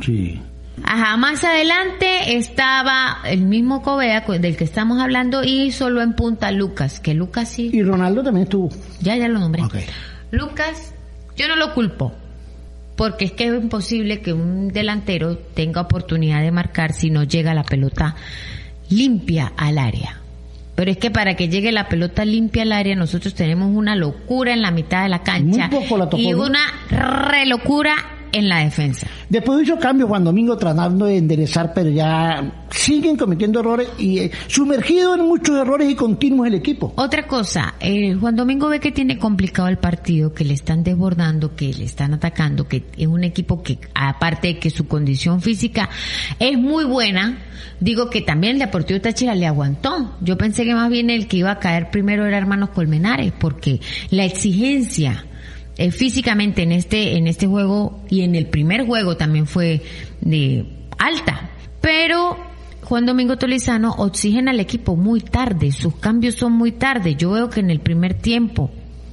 [0.00, 0.40] Sí.
[0.82, 6.50] Ajá, más adelante estaba el mismo Covea del que estamos hablando y solo en punta
[6.50, 7.70] Lucas, que Lucas sí.
[7.72, 8.70] Y Ronaldo también estuvo.
[9.00, 9.62] Ya, ya lo nombré.
[10.32, 10.92] Lucas,
[11.36, 12.12] yo no lo culpo,
[12.96, 17.54] porque es que es imposible que un delantero tenga oportunidad de marcar si no llega
[17.54, 18.16] la pelota
[18.90, 20.20] limpia al área.
[20.74, 24.52] Pero es que para que llegue la pelota limpia al área, nosotros tenemos una locura
[24.52, 27.94] en la mitad de la cancha Muy poco la tocó, y una re locura
[28.34, 29.06] en la defensa.
[29.28, 34.30] Después hizo cambios Juan Domingo tratando de enderezar, pero ya siguen cometiendo errores y eh,
[34.48, 36.92] sumergido en muchos errores y continuos el equipo.
[36.96, 41.54] Otra cosa, eh, Juan Domingo ve que tiene complicado el partido, que le están desbordando,
[41.54, 45.88] que le están atacando, que es un equipo que, aparte de que su condición física
[46.40, 47.38] es muy buena,
[47.78, 50.16] digo que también el Deportivo Táchira le aguantó.
[50.20, 53.80] Yo pensé que más bien el que iba a caer primero era Hermanos Colmenares, porque
[54.10, 55.24] la exigencia
[55.76, 59.82] eh, físicamente en este, en este juego y en el primer juego también fue
[60.20, 60.66] de
[60.98, 61.50] alta.
[61.80, 62.36] Pero
[62.82, 67.14] Juan Domingo Tolizano oxigena al equipo muy tarde, sus cambios son muy tarde.
[67.16, 68.70] Yo veo que en el primer tiempo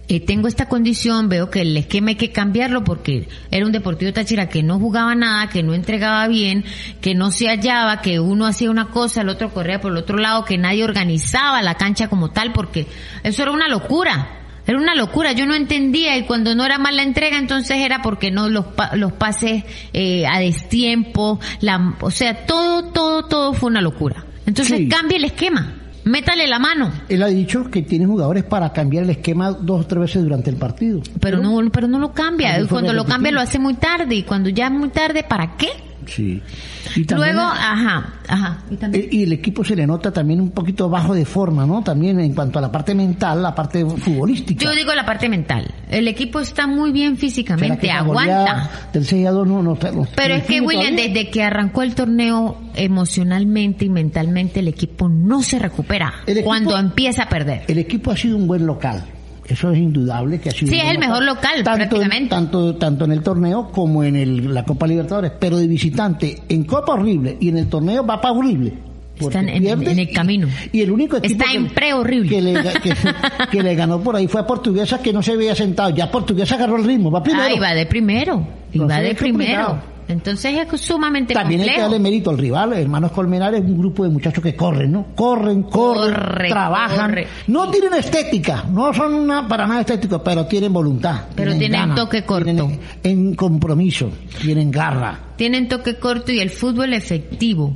[0.07, 4.11] eh, tengo esta condición, veo que el esquema hay que cambiarlo porque era un Deportivo
[4.11, 6.65] Táchira que no jugaba nada, que no entregaba bien,
[6.99, 10.17] que no se hallaba, que uno hacía una cosa, el otro corría por el otro
[10.17, 12.87] lado, que nadie organizaba la cancha como tal porque
[13.23, 14.40] eso era una locura.
[14.67, 18.01] Era una locura, yo no entendía y cuando no era mal la entrega entonces era
[18.01, 23.53] porque no los, pa- los pases eh, a destiempo, la, o sea, todo, todo, todo
[23.53, 24.23] fue una locura.
[24.45, 24.87] Entonces Sí.
[24.87, 26.91] cambie el esquema, métale la mano.
[27.09, 30.49] Él ha dicho que tiene jugadores para cambiar el esquema dos o tres veces durante
[30.49, 31.01] el partido.
[31.19, 32.55] Pero no, pero no lo cambia.
[32.59, 35.55] Fue Cuando lo cambia lo hace muy tarde y cuando ya es muy tarde, ¿para
[35.57, 35.69] qué?
[36.07, 36.41] Sí.
[36.95, 38.59] Y Luego, ajá, ajá.
[38.69, 39.07] Y también.
[39.11, 41.83] Y el equipo se le nota también un poquito bajo de forma, ¿no?
[41.83, 44.63] También en cuanto a la parte mental, la parte futbolística.
[44.63, 45.71] Yo digo la parte mental.
[45.89, 48.69] El equipo está muy bien ¿Será físicamente, aguanta.
[48.93, 51.07] Del 6 a 2 no, no, no- Pero es que William, todavía?
[51.13, 56.45] desde que arrancó el torneo emocionalmente y mentalmente, el equipo no se recupera El equipo-
[56.47, 57.63] cuando empieza a perder.
[57.67, 59.03] El equipo ha sido un buen local.
[59.51, 62.23] Eso es indudable que ha sido Sí, es el mejor local, tanto prácticamente.
[62.23, 65.31] En, tanto, tanto en el torneo como en el- la Copa Libertadores.
[65.39, 68.73] Pero de visitante, en Copa horrible y en el torneo va para horrible.
[69.19, 70.47] Están en- en el y- camino.
[70.71, 72.29] Y, el único equipo Está que, en pre-horrible.
[72.29, 72.93] que le, que,
[73.51, 75.91] que le ganó por ahí fue a Portuguesa que no se había sentado.
[75.91, 77.45] Ya Portuguesa agarró el ritmo, va primero.
[77.45, 78.35] Ah, iba de primero.
[78.73, 79.79] Iba Entonces de primero.
[80.11, 81.91] Entonces es sumamente También hay que complejo.
[81.91, 85.07] darle mérito al rival, hermanos Colmenares, un grupo de muchachos que corren, ¿no?
[85.15, 87.09] Corren, corren, Corre, trabajan.
[87.11, 87.27] corre.
[87.47, 91.21] No tienen estética, no son una, para nada estéticos, pero tienen voluntad.
[91.35, 92.45] Pero tienen toque corto.
[92.45, 95.19] tienen en compromiso, tienen garra.
[95.35, 97.75] Tienen toque corto y el fútbol efectivo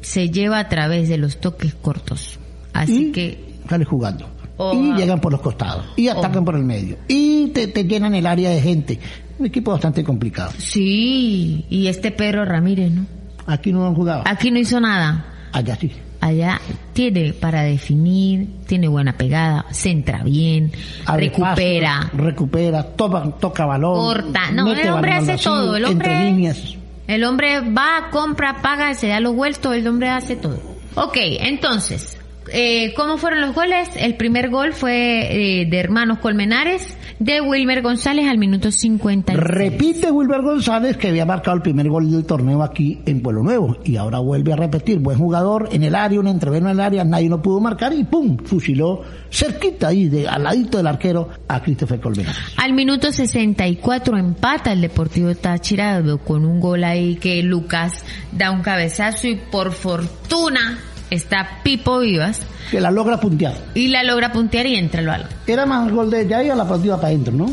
[0.00, 2.38] se lleva a través de los toques cortos.
[2.72, 4.28] Así y que sale jugando.
[4.56, 4.78] Oja.
[4.78, 5.84] Y llegan por los costados.
[5.96, 6.44] Y atacan Oja.
[6.44, 6.96] por el medio.
[7.08, 9.00] Y te, te llenan el área de gente.
[9.38, 10.52] Un equipo bastante complicado.
[10.58, 13.06] sí, y este Pedro Ramírez, ¿no?
[13.46, 14.22] Aquí no han jugado.
[14.26, 15.26] Aquí no hizo nada.
[15.52, 15.92] Allá sí.
[16.20, 16.58] Allá
[16.94, 20.72] tiene para definir, tiene buena pegada, centra bien,
[21.04, 22.10] Abre recupera.
[22.14, 23.94] recupera, toca, toca balón.
[23.96, 24.50] Corta.
[24.52, 26.76] No, el hombre hace todo, el hombre- Entre líneas.
[27.06, 30.58] El hombre va, compra, paga, se da los vueltos, el hombre hace todo.
[30.94, 32.16] Ok, entonces,
[32.52, 33.90] eh, ¿cómo fueron los goles?
[33.96, 39.32] El primer gol fue eh, de Hermanos Colmenares, de Wilmer González al minuto 50.
[39.34, 43.78] Repite Wilber González que había marcado el primer gol del torneo aquí en Pueblo Nuevo
[43.84, 44.98] y ahora vuelve a repetir.
[44.98, 48.04] Buen jugador en el área, un entreveno en el área, nadie no pudo marcar y
[48.04, 48.36] ¡pum!
[48.38, 52.36] Fusiló cerquita ahí, de, al ladito del arquero, a Christopher Colmenares.
[52.56, 58.62] Al minuto 64 empata el Deportivo Táchira con un gol ahí que Lucas da un
[58.62, 60.78] cabezazo y por fortuna
[61.10, 62.40] está Pipo Vivas.
[62.70, 63.54] Que la logra puntear.
[63.74, 65.28] Y la logra puntear y entra el balón.
[65.46, 67.46] Era más gol de ella y a la partida para adentro, ¿no?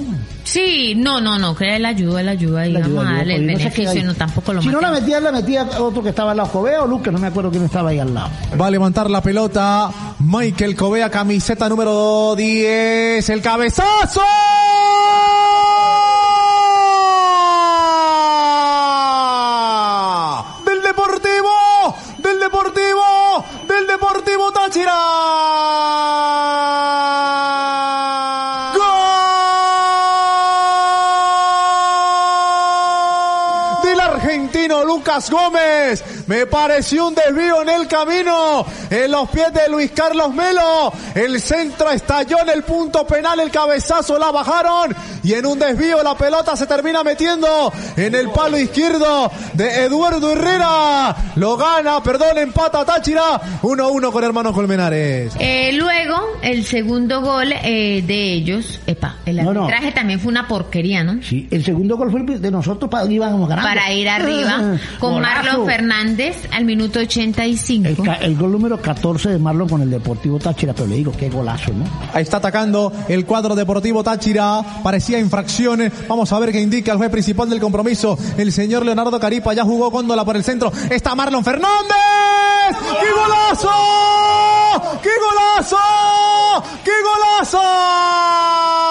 [0.43, 3.35] Sí, no, no, no, que él ayuda, él ayuda y La vamos ayuda, a darle
[3.35, 6.37] el beneficio, no, tampoco lo Si no la metía, la metía otro que estaba al
[6.37, 8.29] lado, Covea o Lucas, no me acuerdo quién estaba ahí al lado.
[8.59, 13.29] Va a levantar la pelota Michael Covea, camiseta número 10.
[13.29, 14.21] El cabezazo.
[20.65, 24.97] Del Deportivo, del Deportivo, del Deportivo Táchira.
[32.51, 33.83] ¡Gol!
[33.83, 33.99] Del
[34.51, 36.03] argentino Lucas Gómez.
[36.27, 38.65] Me pareció un desvío en el camino.
[38.89, 40.91] En los pies de Luis Carlos Melo.
[41.15, 43.39] El centro estalló en el punto penal.
[43.39, 44.95] El cabezazo la bajaron.
[45.23, 50.31] Y en un desvío la pelota se termina metiendo en el palo izquierdo de Eduardo
[50.31, 51.15] Herrera.
[51.36, 53.39] Lo gana, perdón, empata Táchira.
[53.62, 55.34] 1-1 con hermanos Colmenares.
[55.39, 59.62] Eh, luego, el segundo gol eh, de ellos, epa, el No, no.
[59.65, 61.21] arbitraje también fue una porquería, ¿no?
[61.23, 63.69] Sí, el segundo gol fue el de nosotros para íbamos ganando.
[63.69, 65.21] Para ir arriba, con Golazo.
[65.43, 68.03] Marlon Fernández al minuto 85.
[68.03, 71.29] El, el gol número 14 de Marlon con el Deportivo Táchira, pero le digo, qué
[71.29, 71.86] golazo, ¿no?
[72.13, 74.62] Ahí está atacando el cuadro deportivo Táchira.
[74.84, 75.91] Parecía infracciones.
[76.08, 78.17] Vamos a ver qué indica el juez principal del compromiso.
[78.38, 80.71] El señor Leonardo Caripa ya jugó Góndola por el centro.
[80.89, 81.95] Está Marlon Fernández.
[82.71, 83.69] ¡Qué golazo!
[85.02, 85.78] ¡Qué golazo!
[86.84, 88.90] ¡Qué golazo!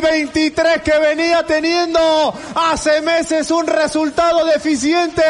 [0.00, 5.22] 2023 que venía teniendo hace meses un resultado deficiente.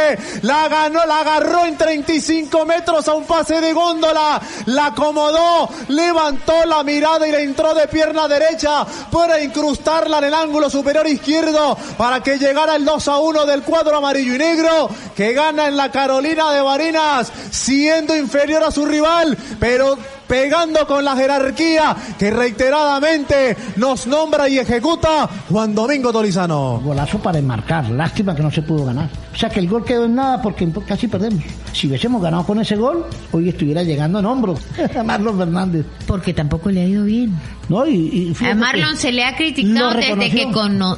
[0.42, 4.40] La ganó, la agarró en 35 metros a un pase de góndola.
[4.66, 10.35] La acomodó, levantó la mirada y la entró de pierna derecha para incrustarla en el
[10.35, 14.88] ángulo superior izquierdo para que llegara el 2 a 1 del cuadro amarillo y negro
[15.16, 19.98] que gana en la Carolina de Barinas siendo inferior a su rival, pero
[20.30, 26.80] pegando con la jerarquía que reiteradamente nos nombra y ejecuta Juan Domingo Tolizano.
[26.84, 29.08] Golazo para enmarcar, lástima que no se pudo ganar.
[29.34, 31.42] O sea que el gol quedó en nada porque casi perdemos.
[31.72, 34.60] Si hubiésemos ganado con ese gol, hoy estuviera llegando en hombros
[34.96, 35.86] a Marlon Fernández.
[36.06, 37.36] Porque tampoco le ha ido bien.
[37.68, 40.48] No, y, y A Marlon se le ha criticado desde que,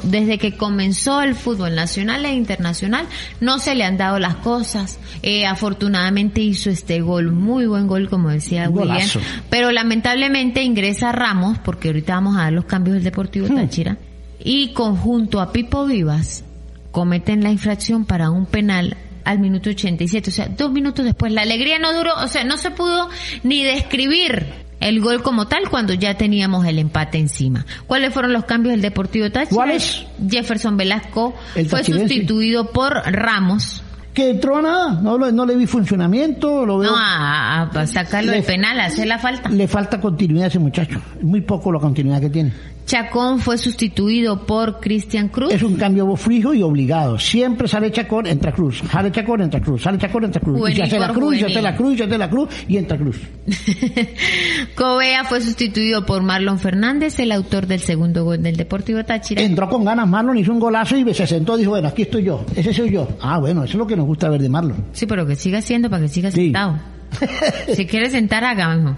[0.03, 3.07] desde que comenzó el fútbol nacional e internacional.
[3.39, 4.99] No se le han dado las cosas.
[5.21, 9.07] Eh, afortunadamente hizo este gol, muy buen gol, como decía William.
[9.49, 13.55] Pero lamentablemente ingresa Ramos, porque ahorita vamos a dar los cambios del Deportivo Hmm.
[13.55, 13.97] Táchira.
[14.39, 16.43] Y conjunto a Pipo Vivas,
[16.91, 21.31] cometen la infracción para un penal al minuto 87, o sea, dos minutos después.
[21.31, 23.09] La alegría no duró, o sea, no se pudo
[23.43, 24.45] ni describir
[24.79, 27.65] el gol como tal cuando ya teníamos el empate encima.
[27.87, 29.55] ¿Cuáles fueron los cambios del Deportivo Táchira?
[29.55, 30.05] ¿Cuáles?
[30.29, 33.81] Jefferson Velasco El fue sustituido por Ramos.
[34.13, 36.91] Que entró a nada, no, no le vi funcionamiento, lo veo.
[36.91, 39.49] No, a, sacarlo Le- del penal, a hacer la falta.
[39.49, 42.53] Le falta continuidad a ese muchacho, muy poco la continuidad que tiene.
[42.85, 45.53] Chacón fue sustituido por Cristian Cruz.
[45.53, 47.17] Es un cambio fijo y obligado.
[47.17, 48.83] Siempre sale Chacón, entra Cruz.
[48.91, 49.81] Sale Chacón, entra Cruz.
[49.81, 50.57] Sale Chacón, entra Cruz.
[50.57, 52.29] y Juvenil se hace la Cruz, y se hace la Cruz, y se hace la
[52.29, 53.21] Cruz, y entra Cruz.
[54.75, 59.41] Covea fue sustituido por Marlon Fernández, el autor del segundo gol del Deportivo Táchira.
[59.41, 62.23] Entró con ganas Marlon, hizo un golazo y se sentó y dijo, bueno, aquí estoy
[62.23, 63.07] yo, ese soy yo.
[63.21, 64.85] Ah, bueno, eso es lo que nos gusta ver de Marlon.
[64.93, 66.79] Sí, pero que siga siendo para que siga sentado.
[67.75, 68.97] si quiere sentar, hágalo.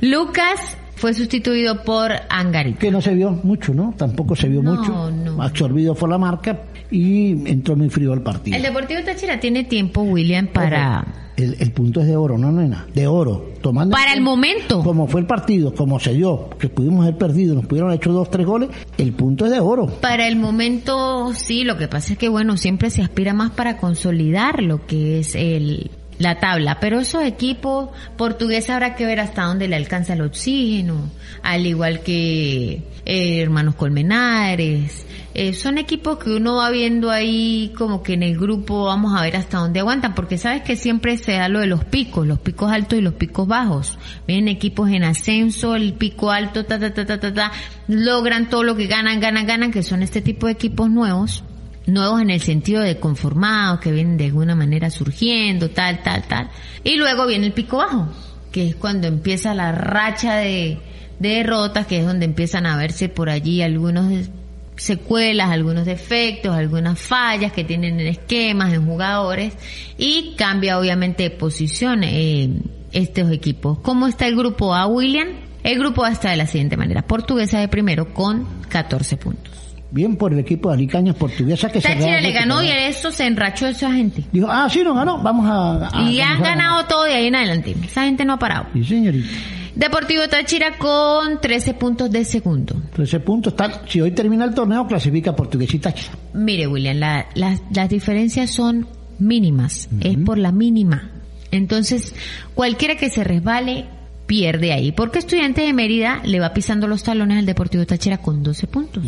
[0.00, 2.78] Lucas fue sustituido por Angarita.
[2.80, 3.94] Que no se vio mucho, ¿no?
[3.96, 5.10] Tampoco se vio No, mucho.
[5.10, 5.42] no.
[5.42, 8.56] Absorbido por la marca y entró muy frío al partido.
[8.56, 11.04] El Deportivo Táchira tiene tiempo, William, para...
[11.36, 12.86] El, el punto es de oro, ¿no, nena?
[12.94, 13.50] De oro.
[13.60, 14.82] Tomando Para el cuenta momento.
[14.82, 18.12] Como fue el partido, como se dio, que pudimos haber perdido, nos pudieron haber hecho
[18.12, 19.86] dos, tres goles, el punto es de oro.
[20.00, 23.76] Para el momento, sí, lo que pasa es que, bueno, siempre se aspira más para
[23.76, 29.44] consolidar lo que es el la tabla, pero esos equipos portugueses habrá que ver hasta
[29.44, 31.10] dónde le alcanza el oxígeno,
[31.42, 35.06] al igual que eh, Hermanos Colmenares,
[35.38, 39.20] eh, son equipos que uno va viendo ahí como que en el grupo vamos a
[39.20, 42.38] ver hasta dónde aguantan, porque sabes que siempre se da lo de los picos, los
[42.38, 43.98] picos altos y los picos bajos.
[44.26, 47.52] Vienen equipos en ascenso, el pico alto, ta, ta, ta, ta, ta, ta,
[47.86, 51.44] logran todo lo que ganan, ganan, ganan, que son este tipo de equipos nuevos
[51.86, 56.50] nuevos en el sentido de conformados, que vienen de alguna manera surgiendo, tal, tal, tal.
[56.84, 58.08] Y luego viene el pico bajo,
[58.52, 60.78] que es cuando empieza la racha de,
[61.18, 64.28] de derrotas, que es donde empiezan a verse por allí algunos
[64.76, 69.54] secuelas, algunos defectos, algunas fallas que tienen en esquemas, en jugadores,
[69.96, 72.02] y cambia obviamente de posición.
[72.04, 72.50] Eh,
[72.96, 73.78] estos equipos.
[73.80, 75.28] ¿Cómo está el grupo A, William?
[75.62, 77.02] El grupo A está de la siguiente manera.
[77.02, 79.65] Portuguesa de primero con 14 puntos.
[79.90, 83.24] Bien por el equipo de Alicañas Portuguesa que se Táchira le ganó y eso se
[83.26, 84.24] enrachó esa gente.
[84.32, 85.88] Dijo, ah, sí, no ganó, vamos a...
[85.96, 87.74] a- y han a- ganado todo de ahí en adelante.
[87.84, 88.66] Esa gente no ha parado.
[88.72, 89.28] Sí, señorita.
[89.76, 92.74] Deportivo Táchira con 13 puntos de segundo.
[92.94, 93.54] 13 puntos.
[93.88, 96.12] Si hoy termina el torneo, clasifica Portugués y Táchira.
[96.34, 99.88] Mire, William, la- la- las diferencias son mínimas.
[100.00, 101.10] Es por la mínima.
[101.50, 102.14] Entonces,
[102.54, 103.86] cualquiera que se resbale
[104.26, 104.92] pierde ahí.
[104.92, 109.04] Porque Estudiantes de Mérida le va pisando los talones al Deportivo Táchira con 12 puntos.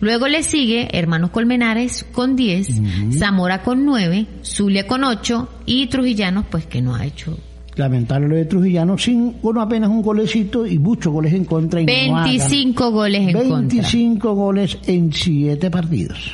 [0.00, 2.68] Luego le sigue Hermanos Colmenares con 10,
[3.18, 7.36] Zamora con 9, Zulia con 8 y Trujillanos pues que no ha hecho
[7.76, 11.80] Lamentable lo de Trujillano, sin bueno, apenas un golecito y muchos goles en contra.
[11.80, 13.50] Y no ha 25 goles en ganado.
[13.50, 13.82] contra.
[13.82, 16.32] 25 goles en 7 partidos.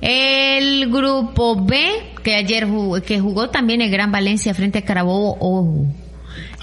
[0.00, 1.76] El grupo B,
[2.22, 5.86] que ayer jugó, que jugó también el Gran Valencia frente a Carabobo, ojo.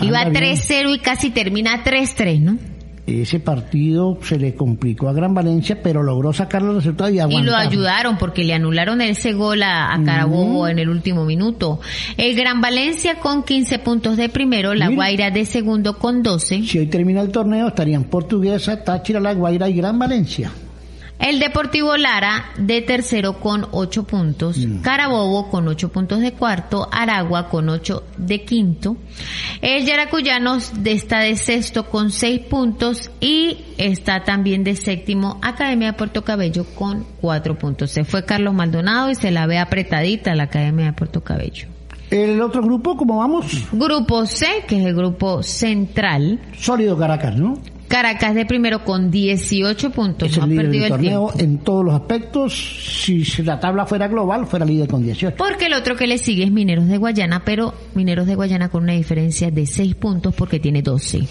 [0.02, 0.56] Iba Anda bien.
[0.56, 2.58] 3-0 y casi termina 3-3, ¿no?
[3.06, 7.20] Ese partido se le complicó a Gran Valencia, pero logró sacar el resultado y Y
[7.20, 7.52] aguantar.
[7.52, 11.82] lo ayudaron porque le anularon ese gol a, a Carabobo en el último minuto.
[12.16, 14.96] El Gran Valencia con 15 puntos de primero, La Mira.
[14.96, 16.64] Guaira de segundo con 12.
[16.64, 20.50] Si hoy termina el torneo, estarían Portuguesa, Táchira, La Guaira y Gran Valencia.
[21.26, 27.48] El Deportivo Lara de tercero con 8 puntos, Carabobo con 8 puntos de cuarto, Aragua
[27.48, 28.98] con 8 de quinto,
[29.62, 35.94] el Yaracuyanos de- está de sexto con 6 puntos y está también de séptimo Academia
[35.94, 37.92] de Puerto Cabello con 4 puntos.
[37.92, 41.68] Se fue Carlos Maldonado y se la ve apretadita la Academia de Puerto Cabello.
[42.12, 43.46] El otro grupo, ¿cómo vamos?
[43.72, 46.42] Grupo C, que es el grupo central.
[46.60, 47.58] Sólido Caracas, ¿no?
[47.88, 50.30] Caracas de primero con 18 puntos.
[50.30, 52.54] Es el ha líder perdido del el torneo en todos los aspectos.
[53.06, 55.36] Si la tabla fuera global, fuera líder con 18.
[55.38, 58.84] Porque el otro que le sigue es Mineros de Guayana, pero Mineros de Guayana con
[58.84, 61.28] una diferencia de 6 puntos porque tiene 12.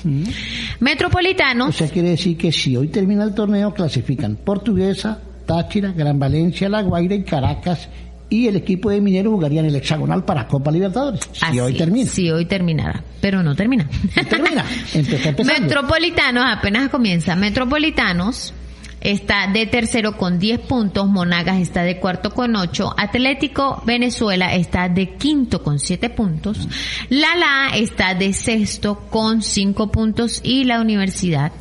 [0.81, 6.19] Metropolitanos, O sea, quiere decir que si hoy termina el torneo, clasifican Portuguesa, Táchira, Gran
[6.19, 7.89] Valencia, La Guaira y Caracas.
[8.33, 11.21] Y el equipo de Mineros jugaría en el hexagonal para Copa Libertadores.
[11.33, 12.11] Si hoy termina.
[12.11, 13.87] Si hoy terminara, pero no termina.
[14.31, 14.65] termina.
[14.95, 15.61] Está empezando.
[15.61, 17.37] Metropolitanos apenas comienza.
[17.37, 18.55] Metropolitanos
[19.03, 24.89] está de tercero con 10 puntos, Monagas está de cuarto con 8, Atlético Venezuela está
[24.89, 26.69] de quinto con 7 puntos,
[27.11, 31.53] Lala está de sexto con 5 puntos y la Universidad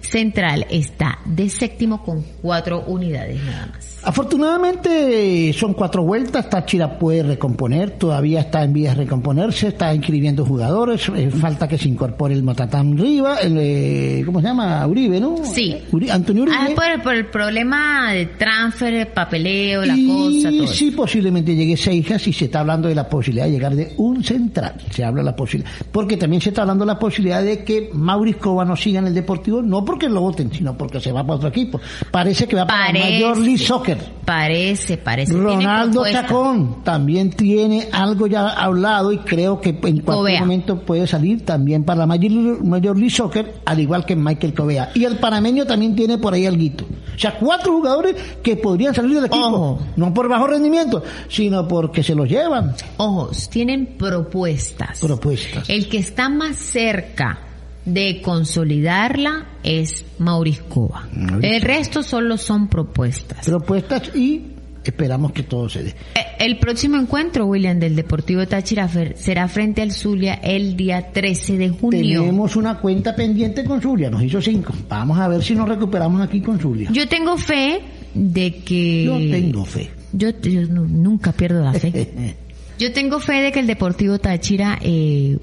[0.00, 3.87] Central está de séptimo con 4 unidades nada más.
[4.08, 10.44] Afortunadamente son cuatro vueltas, Táchira puede recomponer, todavía está en vías de recomponerse, está inscribiendo
[10.46, 14.86] jugadores, eh, falta que se incorpore el Matatán Riva, el, eh, ¿cómo se llama?
[14.86, 15.36] Uribe, ¿no?
[15.44, 15.76] Sí.
[15.92, 16.56] Uri- Antonio Uribe.
[16.58, 20.66] Ah, por, por el problema de transfer, el papeleo, la y cosa, todo.
[20.66, 24.24] sí, posiblemente llegue Seijas y se está hablando de la posibilidad de llegar de un
[24.24, 24.74] central.
[24.90, 25.70] Se habla de la posibilidad.
[25.92, 29.06] Porque también se está hablando de la posibilidad de que Mauricio Cova no siga en
[29.08, 31.80] el Deportivo, no porque lo voten, sino porque se va para otro equipo.
[32.10, 33.20] Parece que va para Parece.
[33.20, 33.97] Major League Soccer.
[34.24, 35.32] Parece, parece.
[35.32, 36.04] Ronaldo.
[36.10, 41.84] Chacón también tiene algo ya hablado y creo que en cualquier momento puede salir también
[41.84, 44.90] para la Major, Major League Soccer, al igual que Michael Covea.
[44.94, 46.58] Y el panameño también tiene por ahí algo.
[46.58, 49.46] O sea, cuatro jugadores que podrían salir del equipo.
[49.46, 49.78] Ojo.
[49.96, 52.74] No por bajo rendimiento, sino porque se los llevan.
[52.96, 55.00] Ojos, tienen propuestas.
[55.00, 55.70] Propuestas.
[55.70, 57.47] El que está más cerca
[57.88, 61.08] de consolidarla es Mauriscova.
[61.12, 61.50] Mauricio.
[61.54, 63.44] El resto solo son propuestas.
[63.46, 64.42] Propuestas y
[64.84, 65.90] esperamos que todo se dé.
[66.14, 71.58] Eh, El próximo encuentro, William, del Deportivo Táchira será frente al Zulia el día 13
[71.58, 72.20] de junio.
[72.22, 74.72] Tenemos una cuenta pendiente con Zulia, nos hizo cinco.
[74.88, 76.90] Vamos a ver si nos recuperamos aquí con Zulia.
[76.92, 77.80] Yo tengo fe
[78.14, 79.04] de que...
[79.04, 79.90] Yo tengo fe.
[80.12, 82.34] Yo, yo nu- nunca pierdo la fe.
[82.78, 85.36] Yo tengo fe de que el Deportivo Táchira eh,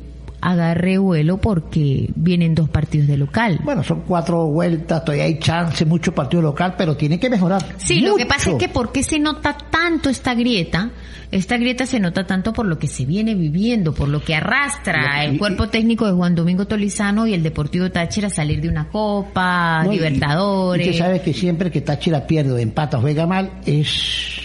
[0.51, 3.59] agarre vuelo porque vienen dos partidos de local.
[3.63, 7.63] Bueno, son cuatro vueltas, todavía hay chance, mucho partido local, pero tiene que mejorar.
[7.77, 10.91] Sí, lo que pasa es que ¿por qué se nota tanto esta grieta?
[11.31, 15.25] Esta grieta se nota tanto por lo que se viene viviendo, por lo que arrastra
[15.25, 18.69] Y- el cuerpo técnico de Juan Domingo Tolizano y el Deportivo Táchira a salir de
[18.69, 20.85] una copa, No, Libertadores.
[20.85, 24.39] Y usted sabe que siempre que Táchira pierde o empata o juega mal es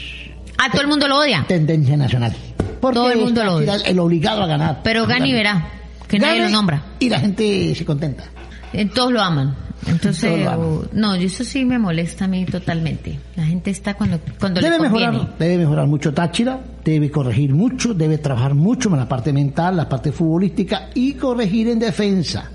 [0.56, 2.32] A todo el mundo lo odia, tendencia nacional.
[2.80, 3.74] Porque Todo el mundo lo odia.
[3.84, 4.80] el obligado a ganar.
[4.82, 5.68] pero gana y verá,
[6.10, 6.82] que nadie Gane lo nombra.
[6.98, 8.24] Y la gente se contenta.
[8.72, 9.54] Eh, Todos lo aman.
[9.86, 10.66] Entonces, lo aman.
[10.66, 13.18] o- no, eso sí me molesta a mí totalmente.
[13.36, 15.12] La gente está cuando, cuando Debe le conviene.
[15.12, 19.76] mejorar, debe mejorar mucho Táchira, debe corregir mucho, debe trabajar mucho en la parte mental,
[19.78, 22.50] la parte futbolística y corregir en defensa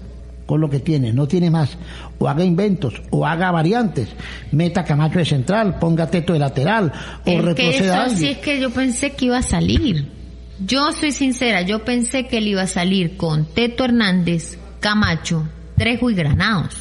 [0.45, 1.75] con lo que tiene, no tiene más.
[2.19, 4.09] O haga inventos, o haga variantes,
[4.51, 6.91] meta a Camacho de central, ponga Teto de lateral,
[7.25, 8.31] o Es que retroceda a eso sí alguien.
[8.33, 10.11] es que yo pensé que iba a salir.
[10.59, 15.47] Yo soy sincera, yo pensé que él iba a salir con Teto Hernández, Camacho,
[15.77, 16.75] Trejo y Granados.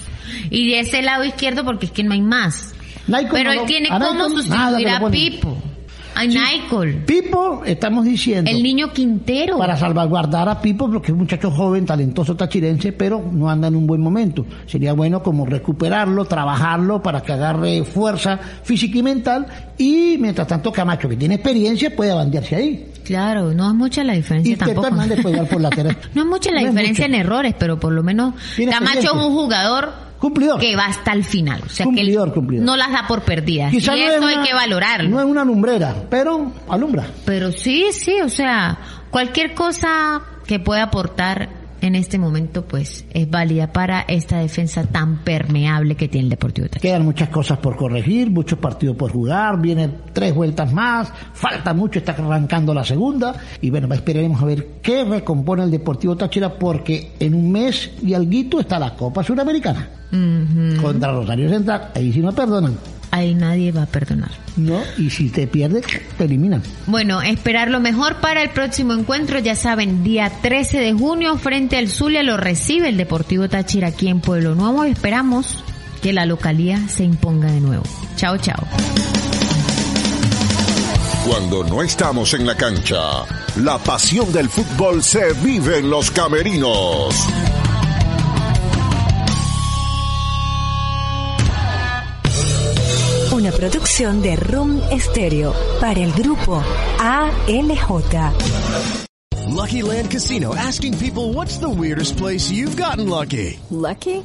[0.51, 2.75] Y de ese lado izquierdo porque es que no hay más.
[3.31, 5.11] Pero él tiene a cómo Naiko nada sustituir lo a.
[5.11, 5.63] Pipo.
[6.23, 7.03] Nicol.
[7.07, 8.51] Pipo, estamos diciendo.
[8.51, 9.59] El niño Quintero.
[9.59, 13.77] Para salvaguardar a Pipo, porque es un muchacho joven, talentoso tachirense, pero no anda en
[13.77, 14.47] un buen momento.
[14.67, 19.47] Sería bueno como recuperarlo, trabajarlo para que agarre fuerza física y mental.
[19.77, 22.91] Y mientras tanto, Camacho, que tiene experiencia, puede bandearse ahí.
[23.05, 24.89] Claro, no es mucha la diferencia Y tampoco.
[25.23, 25.97] Puede dar por lateral.
[26.15, 28.35] No es mucha la No diferencia en errores, pero por lo menos
[28.71, 29.93] Camacho es un jugador
[30.25, 30.59] Cumplidor.
[30.59, 31.63] que va hasta el final.
[31.67, 32.65] O sea Cumplidor, que cumplidor.
[32.65, 33.71] no las da por perdidas.
[33.71, 35.11] Quizá y no eso es hay que valorarlo.
[35.11, 37.07] No es una lumbrera, pero alumbra.
[37.27, 38.79] Pero sí, sí, o sea,
[39.11, 45.19] cualquier cosa que pueda aportar en este momento, pues, es válida para esta defensa tan
[45.19, 46.81] permeable que tiene el Deportivo Táchira.
[46.81, 51.99] Quedan muchas cosas por corregir, muchos partidos por jugar, vienen tres vueltas más, falta mucho,
[51.99, 57.13] está arrancando la segunda y bueno, esperaremos a ver qué recompone el Deportivo Táchira porque
[57.21, 59.87] en un mes y alguito está la Copa Suramericana
[60.81, 62.77] Contra Rosario Central, ahí sí no perdonan,
[63.11, 64.31] Ahí nadie va a perdonar.
[64.57, 64.83] ¿no?
[64.99, 65.85] Y si te pierdes,
[66.19, 66.63] te eliminan.
[66.87, 69.39] Bueno, esperar lo mejor para el próximo encuentro.
[69.39, 74.09] Ya saben, día 13 de junio frente al Zulia lo recibe el Deportivo Táchira aquí
[74.09, 74.83] en Pueblo Nuevo.
[74.83, 75.63] Esperamos
[76.03, 77.85] que la localía se imponga de nuevo.
[78.17, 78.67] Chao, chao.
[81.27, 82.99] Cuando no estamos en la cancha,
[83.63, 87.15] la pasión del fútbol se vive en los camerinos.
[93.45, 96.63] Una producción de Room Stereo para el grupo
[96.99, 98.33] ALJ.
[99.49, 103.61] Lucky Land Casino asking people what's the weirdest place you've gotten lucky?
[103.71, 104.25] Lucky?